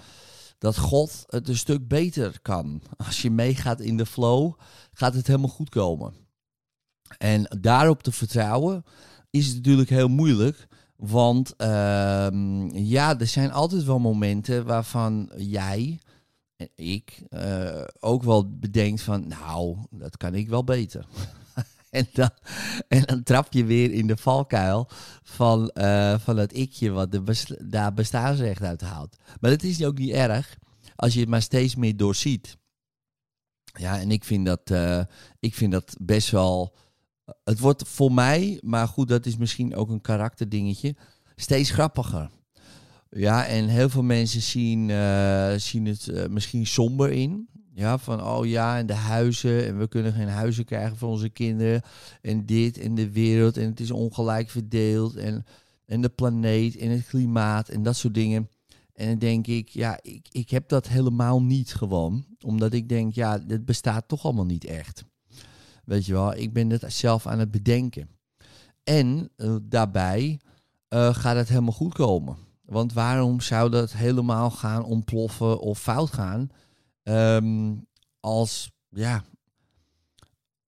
dat 0.64 0.78
God 0.78 1.24
het 1.28 1.48
een 1.48 1.58
stuk 1.58 1.88
beter 1.88 2.40
kan. 2.42 2.82
Als 2.98 3.22
je 3.22 3.32
meegaat 3.32 3.80
in 3.80 3.98
de 3.98 4.06
flow, 4.06 4.54
gaat 4.94 5.14
het 5.14 5.28
helemaal 5.28 5.50
goed 5.50 5.70
komen. 5.70 6.14
En 7.18 7.58
daarop 7.60 8.04
te 8.04 8.12
vertrouwen 8.12 8.84
is 9.30 9.54
natuurlijk 9.54 9.90
heel 9.90 10.08
moeilijk. 10.08 10.68
Want 10.96 11.54
uh, 11.58 12.28
ja, 12.72 13.20
er 13.20 13.28
zijn 13.28 13.52
altijd 13.52 13.84
wel 13.84 14.00
momenten 14.00 14.66
waarvan 14.66 15.32
jij 15.38 16.00
en 16.56 16.70
ik 16.76 17.24
uh, 17.30 17.84
ook 18.00 18.24
wel 18.24 18.58
bedenkt 18.58 19.02
van, 19.02 19.28
nou, 19.28 19.78
dat 19.90 20.18
kan 20.18 20.36
ik 20.36 20.50
wel 20.50 20.64
beter. 20.64 21.06
en, 21.94 22.08
dan, 23.06 23.24
trap 23.24 23.54
je 23.54 23.66
weer 23.66 23.92
in 23.92 24.08
de 24.08 24.18
valkuil 24.18 24.88
van, 25.24 25.72
uh, 25.74 26.20
van 26.20 26.38
het 26.38 26.54
ikje 26.54 26.92
wat 26.92 27.12
de 27.12 27.58
daar 27.64 27.94
bestaansrecht 27.94 28.62
uit 28.62 28.82
haalt. 28.82 29.18
Maar 29.40 29.52
dat 29.52 29.64
is 29.64 29.86
ook 29.86 29.98
niet 29.98 30.12
erg 30.12 30.58
als 30.96 31.14
je 31.14 31.20
het 31.20 31.30
maar 31.30 31.42
steeds 31.42 31.76
meer 31.76 31.98
doorziet. 31.98 32.58
Ja, 33.64 34.00
en 34.00 34.12
ik 34.12 34.24
vind 34.24 34.46
dat, 34.46 34.70
uh, 34.72 35.02
ik 35.40 35.56
vind 35.56 35.72
dat 35.72 35.96
best 36.02 36.30
wel 36.30 36.76
het 37.44 37.60
wordt 37.60 37.88
voor 37.88 38.12
mij, 38.12 38.60
maar 38.64 38.88
goed, 38.88 39.08
dat 39.08 39.26
is 39.26 39.38
misschien 39.38 39.76
ook 39.76 39.90
een 39.90 40.02
karakterdingetje, 40.02 40.96
steeds 41.36 41.70
grappiger. 41.70 42.30
Ja, 43.10 43.46
en 43.46 43.68
heel 43.68 43.90
veel 43.90 44.04
mensen 44.04 44.42
zien, 44.42 44.90
uh, 44.90 45.54
zien 45.58 45.86
het 45.86 46.30
misschien 46.30 46.68
somber 46.68 47.12
in. 47.12 47.50
Ja, 47.76 47.98
van 47.98 48.24
oh 48.24 48.46
ja, 48.46 48.78
en 48.78 48.86
de 48.86 48.94
huizen. 48.94 49.68
En 49.68 49.78
we 49.78 49.88
kunnen 49.88 50.14
geen 50.14 50.28
huizen 50.28 50.66
krijgen 50.66 50.98
voor 50.98 51.10
onze 51.10 51.30
kinderen. 51.30 51.82
En 52.22 52.46
dit 52.46 52.78
en 52.78 52.96
de 52.96 53.12
wereld. 53.12 53.58
En 53.58 53.70
het 53.70 53.80
is 53.80 53.92
ongelijk 53.92 54.50
verdeeld. 54.50 55.16
En, 55.16 55.46
en 55.86 56.02
de 56.02 56.10
planeet 56.10 56.78
en 56.78 56.90
het 56.90 57.08
klimaat 57.08 57.70
en 57.70 57.84
dat 57.84 57.96
soort 57.96 58.14
dingen. 58.14 58.50
En 58.94 59.08
dan 59.08 59.20
denk 59.20 59.48
ik, 59.48 59.70
ja, 59.70 60.00
ik, 60.02 60.28
ik 60.32 60.50
heb 60.50 60.70
dat 60.70 60.88
helemaal 60.88 61.42
niet 61.42 61.74
gewoon. 61.74 62.26
Omdat 62.42 62.74
ik 62.74 62.90
denk, 62.90 63.14
ja, 63.14 63.40
het 63.48 63.66
bestaat 63.66 64.08
toch 64.08 64.24
allemaal 64.24 64.46
niet 64.46 64.66
echt. 64.66 65.04
Weet 65.86 66.06
je 66.06 66.14
wel, 66.14 66.36
ik 66.36 66.54
ben 66.54 66.70
het 66.70 66.84
zelf 66.88 67.28
aan 67.28 67.40
het 67.40 67.52
bedenken. 67.52 68.10
En 68.84 69.30
uh, 69.38 69.56
daarbij 69.64 70.40
uh, 70.90 71.16
gaat 71.16 71.36
het 71.36 71.50
helemaal 71.50 71.72
goed 71.72 71.94
komen. 71.94 72.38
Want 72.66 72.94
waarom 72.94 73.42
zou 73.42 73.70
dat 73.70 73.94
helemaal 73.94 74.52
gaan 74.52 74.84
ontploffen 74.84 75.60
of 75.60 75.80
fout 75.80 76.14
gaan? 76.14 76.50
Um, 77.04 77.88
als, 78.20 78.72
ja, 78.90 79.24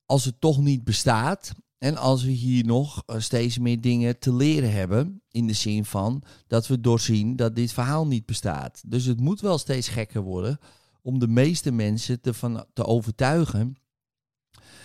als 0.06 0.26
het 0.26 0.42
toch 0.42 0.60
niet 0.60 0.84
bestaat. 0.84 1.54
En 1.78 1.98
als 1.98 2.24
we 2.24 2.32
hier 2.32 2.66
nog 2.66 3.04
eh, 3.06 3.20
steeds 3.20 3.58
meer 3.58 3.82
dingen 3.82 4.20
te 4.20 4.34
leren 4.34 4.72
hebben. 4.72 5.22
In 5.30 5.48
de 5.48 5.54
zin 5.54 5.86
van 5.86 6.24
dat 6.48 6.68
we 6.68 6.80
doorzien 6.80 7.36
dat 7.36 7.56
dit 7.56 7.74
verhaal 7.74 8.08
niet 8.08 8.26
bestaat. 8.26 8.84
Dus 8.86 9.06
het 9.06 9.20
moet 9.20 9.42
wel 9.42 9.58
steeds 9.58 9.88
gekker 9.88 10.22
worden 10.22 10.60
om 11.02 11.20
de 11.20 11.28
meeste 11.28 11.72
mensen 11.72 12.22
te, 12.22 12.34
van, 12.34 12.66
te 12.74 12.86
overtuigen 12.86 13.76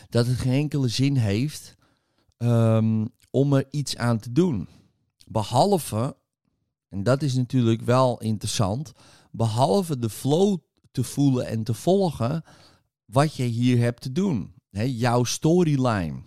dat 0.09 0.27
het 0.27 0.39
geen 0.39 0.53
enkele 0.53 0.89
zin 0.89 1.17
heeft 1.17 1.77
um, 2.39 3.09
om 3.31 3.53
er 3.53 3.67
iets 3.71 3.97
aan 3.97 4.19
te 4.19 4.33
doen. 4.33 4.69
Behalve, 5.27 6.17
en 6.89 7.03
dat 7.03 7.23
is 7.23 7.35
natuurlijk 7.35 7.83
wel 7.83 8.21
interessant, 8.21 8.93
behalve 9.31 9.99
de 9.99 10.11
flow 10.11 10.59
te 10.91 11.05
voelen 11.05 11.47
en 11.47 11.65
te 11.65 11.75
volgen 11.75 12.45
wat 13.05 13.35
je 13.35 13.43
hier 13.43 13.79
hebt 13.79 14.03
te 14.03 14.13
doen. 14.13 14.55
He, 14.71 14.83
jouw 14.83 15.25
storyline. 15.25 16.23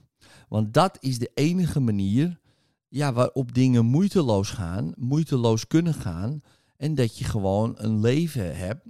Want 0.48 0.74
dat 0.74 0.98
is 1.00 1.20
de 1.20 1.32
enige 1.34 1.80
manier 1.80 2.40
ja, 2.88 3.14
waarop 3.14 3.54
dingen 3.54 3.86
moeiteloos 3.86 4.50
gaan, 4.50 4.94
moeiteloos 4.96 5.68
kunnen 5.68 5.94
gaan. 5.94 6.42
En 6.78 6.96
dat 6.96 7.18
je 7.18 7.26
gewoon 7.26 7.74
een 7.78 8.00
leven 8.00 8.58
hebt 8.58 8.86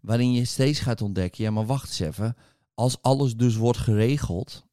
waarin 0.00 0.32
je 0.32 0.44
steeds 0.44 0.80
gaat 0.80 1.02
ontdekken, 1.02 1.44
ja 1.44 1.50
maar 1.50 1.66
wacht 1.66 1.86
eens 1.86 1.98
even, 2.00 2.36
als 2.74 3.02
alles 3.02 3.36
dus 3.36 3.56
wordt 3.56 3.78
geregeld, 3.78 4.66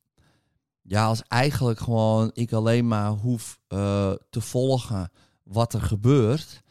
ja, 0.81 1.05
als 1.05 1.23
eigenlijk 1.27 1.79
gewoon 1.79 2.29
ik 2.33 2.51
alleen 2.51 2.87
maar 2.87 3.09
hoef 3.09 3.59
uh, 3.69 4.13
te 4.29 4.41
volgen 4.41 5.11
wat 5.43 5.73
er 5.73 5.81
gebeurt, 5.81 6.63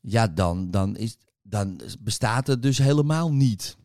ja, 0.00 0.26
dan, 0.26 0.70
dan, 0.70 0.96
is, 0.96 1.18
dan 1.50 1.80
bestaat 2.00 2.46
het 2.46 2.62
dus 2.62 2.78
helemaal 2.78 3.32
niet. 3.32 3.76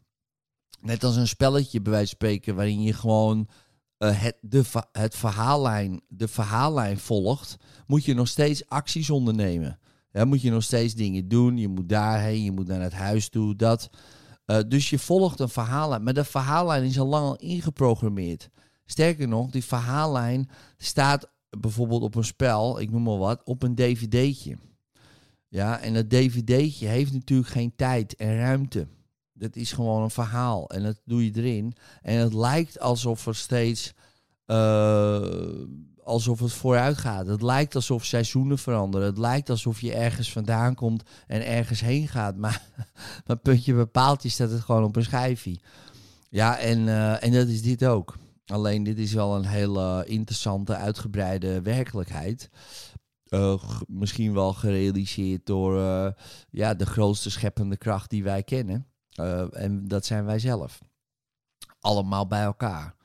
Net 0.82 1.04
als 1.04 1.16
een 1.16 1.28
spelletje 1.28 1.82
bij 1.82 1.92
wijze 1.92 2.08
van 2.08 2.16
spreken, 2.16 2.56
waarin 2.56 2.82
je 2.82 2.94
gewoon 2.94 3.48
uh, 4.00 4.22
het, 4.22 4.38
de, 4.42 4.64
het 4.92 5.16
verhaallijn, 5.16 6.02
de 6.08 6.28
verhaallijn 6.28 6.98
volgt, 6.98 7.56
moet 7.88 8.06
je 8.06 8.14
nog 8.14 8.28
steeds 8.28 8.70
acties 8.70 9.10
ondernemen. 9.10 9.80
Ja, 10.12 10.26
moet 10.26 10.42
je 10.42 10.52
nog 10.52 10.64
steeds 10.64 10.94
dingen 10.94 11.28
doen. 11.28 11.58
Je 11.58 11.68
moet 11.68 11.90
daarheen, 11.90 12.44
je 12.44 12.52
moet 12.52 12.68
naar 12.68 12.82
het 12.82 12.94
huis 12.94 13.30
toe, 13.30 13.56
dat. 13.56 13.90
Uh, 14.46 14.60
dus 14.68 14.90
je 14.90 15.00
volgt 15.00 15.40
een 15.40 15.50
verhaallijn. 15.50 16.04
Maar 16.04 16.14
de 16.14 16.24
verhaallijn 16.24 16.84
is 16.84 17.00
al 17.00 17.08
lang 17.08 17.26
al 17.26 17.36
ingeprogrammeerd. 17.36 18.50
Sterker 18.86 19.28
nog, 19.28 19.50
die 19.50 19.64
verhaallijn 19.64 20.50
staat 20.78 21.32
bijvoorbeeld 21.60 22.02
op 22.02 22.16
een 22.16 22.24
spel, 22.24 22.80
ik 22.80 22.92
noem 22.92 23.04
maar 23.04 23.18
wat, 23.18 23.42
op 23.44 23.64
een 23.64 23.76
dvd'tje. 23.76 24.58
Ja, 25.48 25.80
en 25.80 25.94
dat 25.94 26.10
dvd'tje 26.10 26.88
heeft 26.88 27.14
natuurlijk 27.14 27.50
geen 27.50 27.74
tijd 27.76 28.16
en 28.16 28.38
ruimte. 28.38 28.88
Dat 29.34 29.56
is 29.56 29.72
gewoon 29.72 30.02
een 30.04 30.10
verhaal 30.10 30.70
en 30.70 30.84
dat 30.84 31.02
doe 31.06 31.26
je 31.26 31.32
erin. 31.36 31.76
En 32.02 32.18
het 32.18 32.34
lijkt 32.34 32.80
alsof 32.80 33.28
er 33.28 33.36
steeds, 33.36 33.94
uh, 34.48 35.30
alsof 36.04 36.40
het 36.40 36.54
vooruit 36.54 36.98
gaat. 36.98 37.28
Het 37.28 37.42
lijkt 37.42 37.76
alsof 37.76 38.06
seizoenen 38.06 38.58
veranderen. 38.58 39.08
Het 39.08 39.18
lijkt 39.18 39.50
alsof 39.50 39.82
je 39.82 39.94
ergens 39.94 40.32
vandaan 40.32 40.76
komt 40.76 41.04
en 41.28 41.46
ergens 41.46 41.80
heen 41.80 42.08
gaat. 42.08 42.38
Maar, 42.46 42.62
maar 43.26 43.38
puntje 43.38 43.74
bepaald 43.74 44.24
staat 44.26 44.52
het 44.52 44.62
gewoon 44.62 44.84
op 44.84 44.96
een 44.96 45.04
schijfje. 45.04 45.60
Ja, 46.30 46.58
en, 46.58 46.88
eh, 46.88 47.24
en 47.24 47.32
dat 47.32 47.48
is 47.48 47.62
dit 47.62 47.86
ook. 47.86 48.18
Alleen 48.46 48.84
dit 48.84 48.98
is 48.98 49.14
wel 49.14 49.36
een 49.36 49.46
hele 49.46 50.06
interessante, 50.06 50.76
uitgebreide 50.76 51.62
werkelijkheid. 51.62 52.50
Uh, 53.36 53.64
misschien 53.88 54.34
wel 54.34 54.54
gerealiseerd 54.54 55.46
door 55.46 55.78
uh, 55.78 56.12
ja, 56.50 56.74
de 56.74 56.86
grootste 56.86 57.30
scheppende 57.30 57.78
kracht 57.78 58.10
die 58.10 58.24
wij 58.24 58.44
kennen. 58.44 58.88
Uh, 59.20 59.62
en 59.62 59.88
dat 59.88 60.06
zijn 60.06 60.26
wij 60.26 60.40
zelf. 60.40 60.82
Allemaal 61.80 62.28
bij 62.28 62.44
elkaar. 62.44 62.96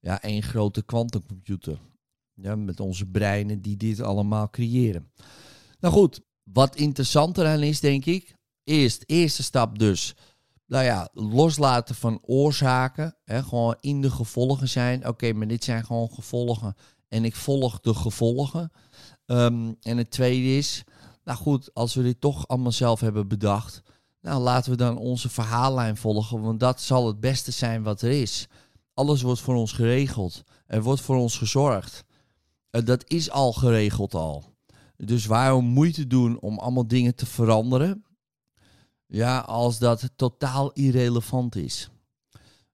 Ja, 0.00 0.22
één 0.22 0.42
grote 0.42 0.82
kwantumcomputer. 0.82 1.78
Ja, 2.34 2.56
met 2.56 2.80
onze 2.80 3.06
breinen 3.06 3.60
die 3.60 3.76
dit 3.76 4.00
allemaal 4.00 4.50
creëren. 4.50 5.12
Nou 5.80 5.94
goed, 5.94 6.20
wat 6.42 6.76
interessanter 6.76 7.46
aan 7.46 7.62
is, 7.62 7.80
denk 7.80 8.04
ik. 8.04 8.34
Eerst, 8.64 9.04
eerste 9.06 9.42
stap 9.42 9.78
dus. 9.78 10.14
Nou 10.66 10.84
ja, 10.84 11.08
loslaten 11.12 11.94
van 11.94 12.18
oorzaken. 12.22 13.16
Hè, 13.24 13.42
gewoon 13.42 13.76
in 13.80 14.00
de 14.00 14.10
gevolgen 14.10 14.68
zijn. 14.68 15.08
Oké, 15.08 15.32
maar 15.32 15.48
dit 15.48 15.64
zijn 15.64 15.84
gewoon 15.84 16.10
gevolgen. 16.10 16.74
En 17.08 17.24
ik 17.24 17.36
volg 17.36 17.80
de 17.80 17.94
gevolgen. 17.94 18.72
Um, 19.32 19.76
en 19.80 19.96
het 19.96 20.10
tweede 20.10 20.56
is, 20.56 20.84
nou 21.24 21.38
goed, 21.38 21.74
als 21.74 21.94
we 21.94 22.02
dit 22.02 22.20
toch 22.20 22.48
allemaal 22.48 22.72
zelf 22.72 23.00
hebben 23.00 23.28
bedacht, 23.28 23.82
nou 24.20 24.42
laten 24.42 24.70
we 24.70 24.76
dan 24.76 24.98
onze 24.98 25.28
verhaallijn 25.28 25.96
volgen, 25.96 26.40
want 26.40 26.60
dat 26.60 26.80
zal 26.80 27.06
het 27.06 27.20
beste 27.20 27.50
zijn 27.50 27.82
wat 27.82 28.02
er 28.02 28.10
is. 28.10 28.46
Alles 28.94 29.22
wordt 29.22 29.40
voor 29.40 29.54
ons 29.54 29.72
geregeld. 29.72 30.42
Er 30.66 30.82
wordt 30.82 31.00
voor 31.00 31.16
ons 31.16 31.38
gezorgd. 31.38 32.04
Uh, 32.70 32.84
dat 32.84 33.04
is 33.06 33.30
al 33.30 33.52
geregeld 33.52 34.14
al. 34.14 34.44
Dus 34.96 35.26
waarom 35.26 35.64
moeite 35.64 36.06
doen 36.06 36.40
om 36.40 36.58
allemaal 36.58 36.86
dingen 36.86 37.14
te 37.14 37.26
veranderen? 37.26 38.04
Ja, 39.06 39.38
als 39.38 39.78
dat 39.78 40.10
totaal 40.16 40.72
irrelevant 40.72 41.56
is. 41.56 41.90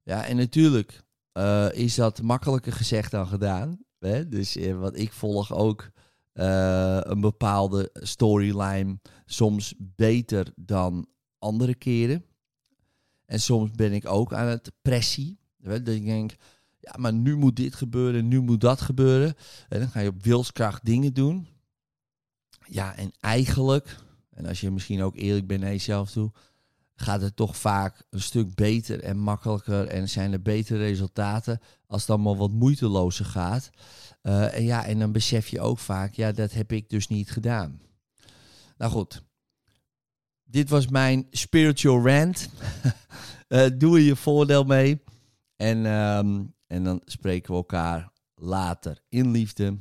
Ja, 0.02 0.24
en 0.24 0.36
natuurlijk 0.36 1.02
uh, 1.32 1.72
is 1.72 1.94
dat 1.94 2.22
makkelijker 2.22 2.72
gezegd 2.72 3.10
dan 3.10 3.26
gedaan. 3.26 3.78
Hè? 3.98 4.28
Dus 4.28 4.56
uh, 4.56 4.78
wat 4.78 4.96
ik 4.98 5.12
volg 5.12 5.52
ook 5.52 5.90
uh, 6.38 7.00
een 7.02 7.20
bepaalde 7.20 7.90
storyline 7.92 8.98
soms 9.26 9.74
beter 9.78 10.52
dan 10.56 11.06
andere 11.38 11.74
keren. 11.74 12.24
En 13.24 13.40
soms 13.40 13.70
ben 13.70 13.92
ik 13.92 14.06
ook 14.06 14.32
aan 14.32 14.46
het 14.46 14.72
pressie. 14.82 15.38
Dat 15.56 15.88
ik 15.88 16.04
denk, 16.04 16.34
ja, 16.78 16.94
maar 16.98 17.12
nu 17.12 17.36
moet 17.36 17.56
dit 17.56 17.74
gebeuren, 17.74 18.28
nu 18.28 18.40
moet 18.40 18.60
dat 18.60 18.80
gebeuren. 18.80 19.34
En 19.68 19.80
dan 19.80 19.88
ga 19.88 20.00
je 20.00 20.08
op 20.08 20.22
wilskracht 20.22 20.84
dingen 20.84 21.14
doen. 21.14 21.46
Ja, 22.64 22.96
en 22.96 23.12
eigenlijk, 23.20 23.96
en 24.30 24.46
als 24.46 24.60
je 24.60 24.70
misschien 24.70 25.02
ook 25.02 25.16
eerlijk 25.16 25.46
bent 25.46 25.60
naar 25.60 25.70
jezelf 25.70 26.10
toe, 26.10 26.32
gaat 27.00 27.20
het 27.20 27.36
toch 27.36 27.56
vaak 27.56 28.02
een 28.10 28.20
stuk 28.20 28.54
beter 28.54 29.02
en 29.02 29.18
makkelijker 29.18 29.86
en 29.86 30.08
zijn 30.08 30.32
er 30.32 30.42
betere 30.42 30.78
resultaten 30.78 31.60
als 31.86 32.00
het 32.00 32.10
allemaal 32.10 32.36
wat 32.36 32.50
moeitelozer 32.50 33.24
gaat. 33.24 33.70
Uh, 34.22 34.54
en 34.54 34.64
ja, 34.64 34.84
en 34.84 34.98
dan 34.98 35.12
besef 35.12 35.48
je 35.48 35.60
ook 35.60 35.78
vaak, 35.78 36.14
ja, 36.14 36.32
dat 36.32 36.52
heb 36.52 36.72
ik 36.72 36.90
dus 36.90 37.08
niet 37.08 37.30
gedaan. 37.30 37.80
Nou 38.76 38.92
goed, 38.92 39.22
dit 40.44 40.68
was 40.68 40.88
mijn 40.88 41.26
spiritual 41.30 42.06
rant. 42.06 42.48
uh, 43.48 43.66
doe 43.78 43.96
er 43.96 44.02
je 44.02 44.16
voordeel 44.16 44.64
mee. 44.64 45.02
En, 45.56 45.86
um, 45.86 46.54
en 46.66 46.84
dan 46.84 47.02
spreken 47.04 47.50
we 47.50 47.56
elkaar 47.56 48.12
later 48.34 49.02
in 49.08 49.30
liefde. 49.30 49.78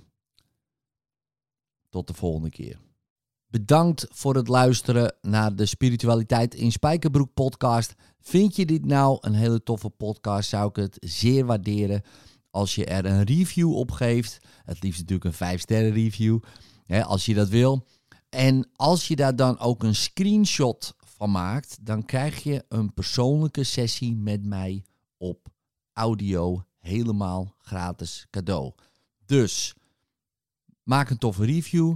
Tot 1.89 2.07
de 2.07 2.13
volgende 2.13 2.49
keer. 2.49 2.86
Bedankt 3.57 4.05
voor 4.09 4.35
het 4.35 4.47
luisteren 4.47 5.15
naar 5.21 5.55
de 5.55 5.65
Spiritualiteit 5.65 6.55
in 6.55 6.71
Spijkerbroek 6.71 7.33
podcast. 7.33 7.95
Vind 8.19 8.55
je 8.55 8.65
dit 8.65 8.85
nou 8.85 9.17
een 9.21 9.33
hele 9.33 9.63
toffe 9.63 9.89
podcast? 9.89 10.49
Zou 10.49 10.69
ik 10.69 10.75
het 10.75 10.97
zeer 10.99 11.45
waarderen 11.45 12.01
als 12.49 12.75
je 12.75 12.85
er 12.85 13.05
een 13.05 13.23
review 13.23 13.73
op 13.73 13.91
geeft. 13.91 14.37
Het 14.63 14.83
liefst 14.83 14.99
natuurlijk 14.99 15.25
een 15.25 15.33
5 15.33 15.61
sterren 15.61 15.91
review, 15.91 16.39
hè, 16.85 17.03
als 17.03 17.25
je 17.25 17.33
dat 17.33 17.49
wil. 17.49 17.87
En 18.29 18.69
als 18.75 19.07
je 19.07 19.15
daar 19.15 19.35
dan 19.35 19.59
ook 19.59 19.83
een 19.83 19.95
screenshot 19.95 20.95
van 20.97 21.31
maakt, 21.31 21.77
dan 21.85 22.05
krijg 22.05 22.43
je 22.43 22.65
een 22.69 22.93
persoonlijke 22.93 23.63
sessie 23.63 24.15
met 24.15 24.45
mij 24.45 24.83
op 25.17 25.47
audio 25.93 26.65
helemaal 26.79 27.55
gratis 27.57 28.27
cadeau. 28.29 28.73
Dus 29.25 29.75
maak 30.83 31.09
een 31.09 31.17
toffe 31.17 31.45
review. 31.45 31.95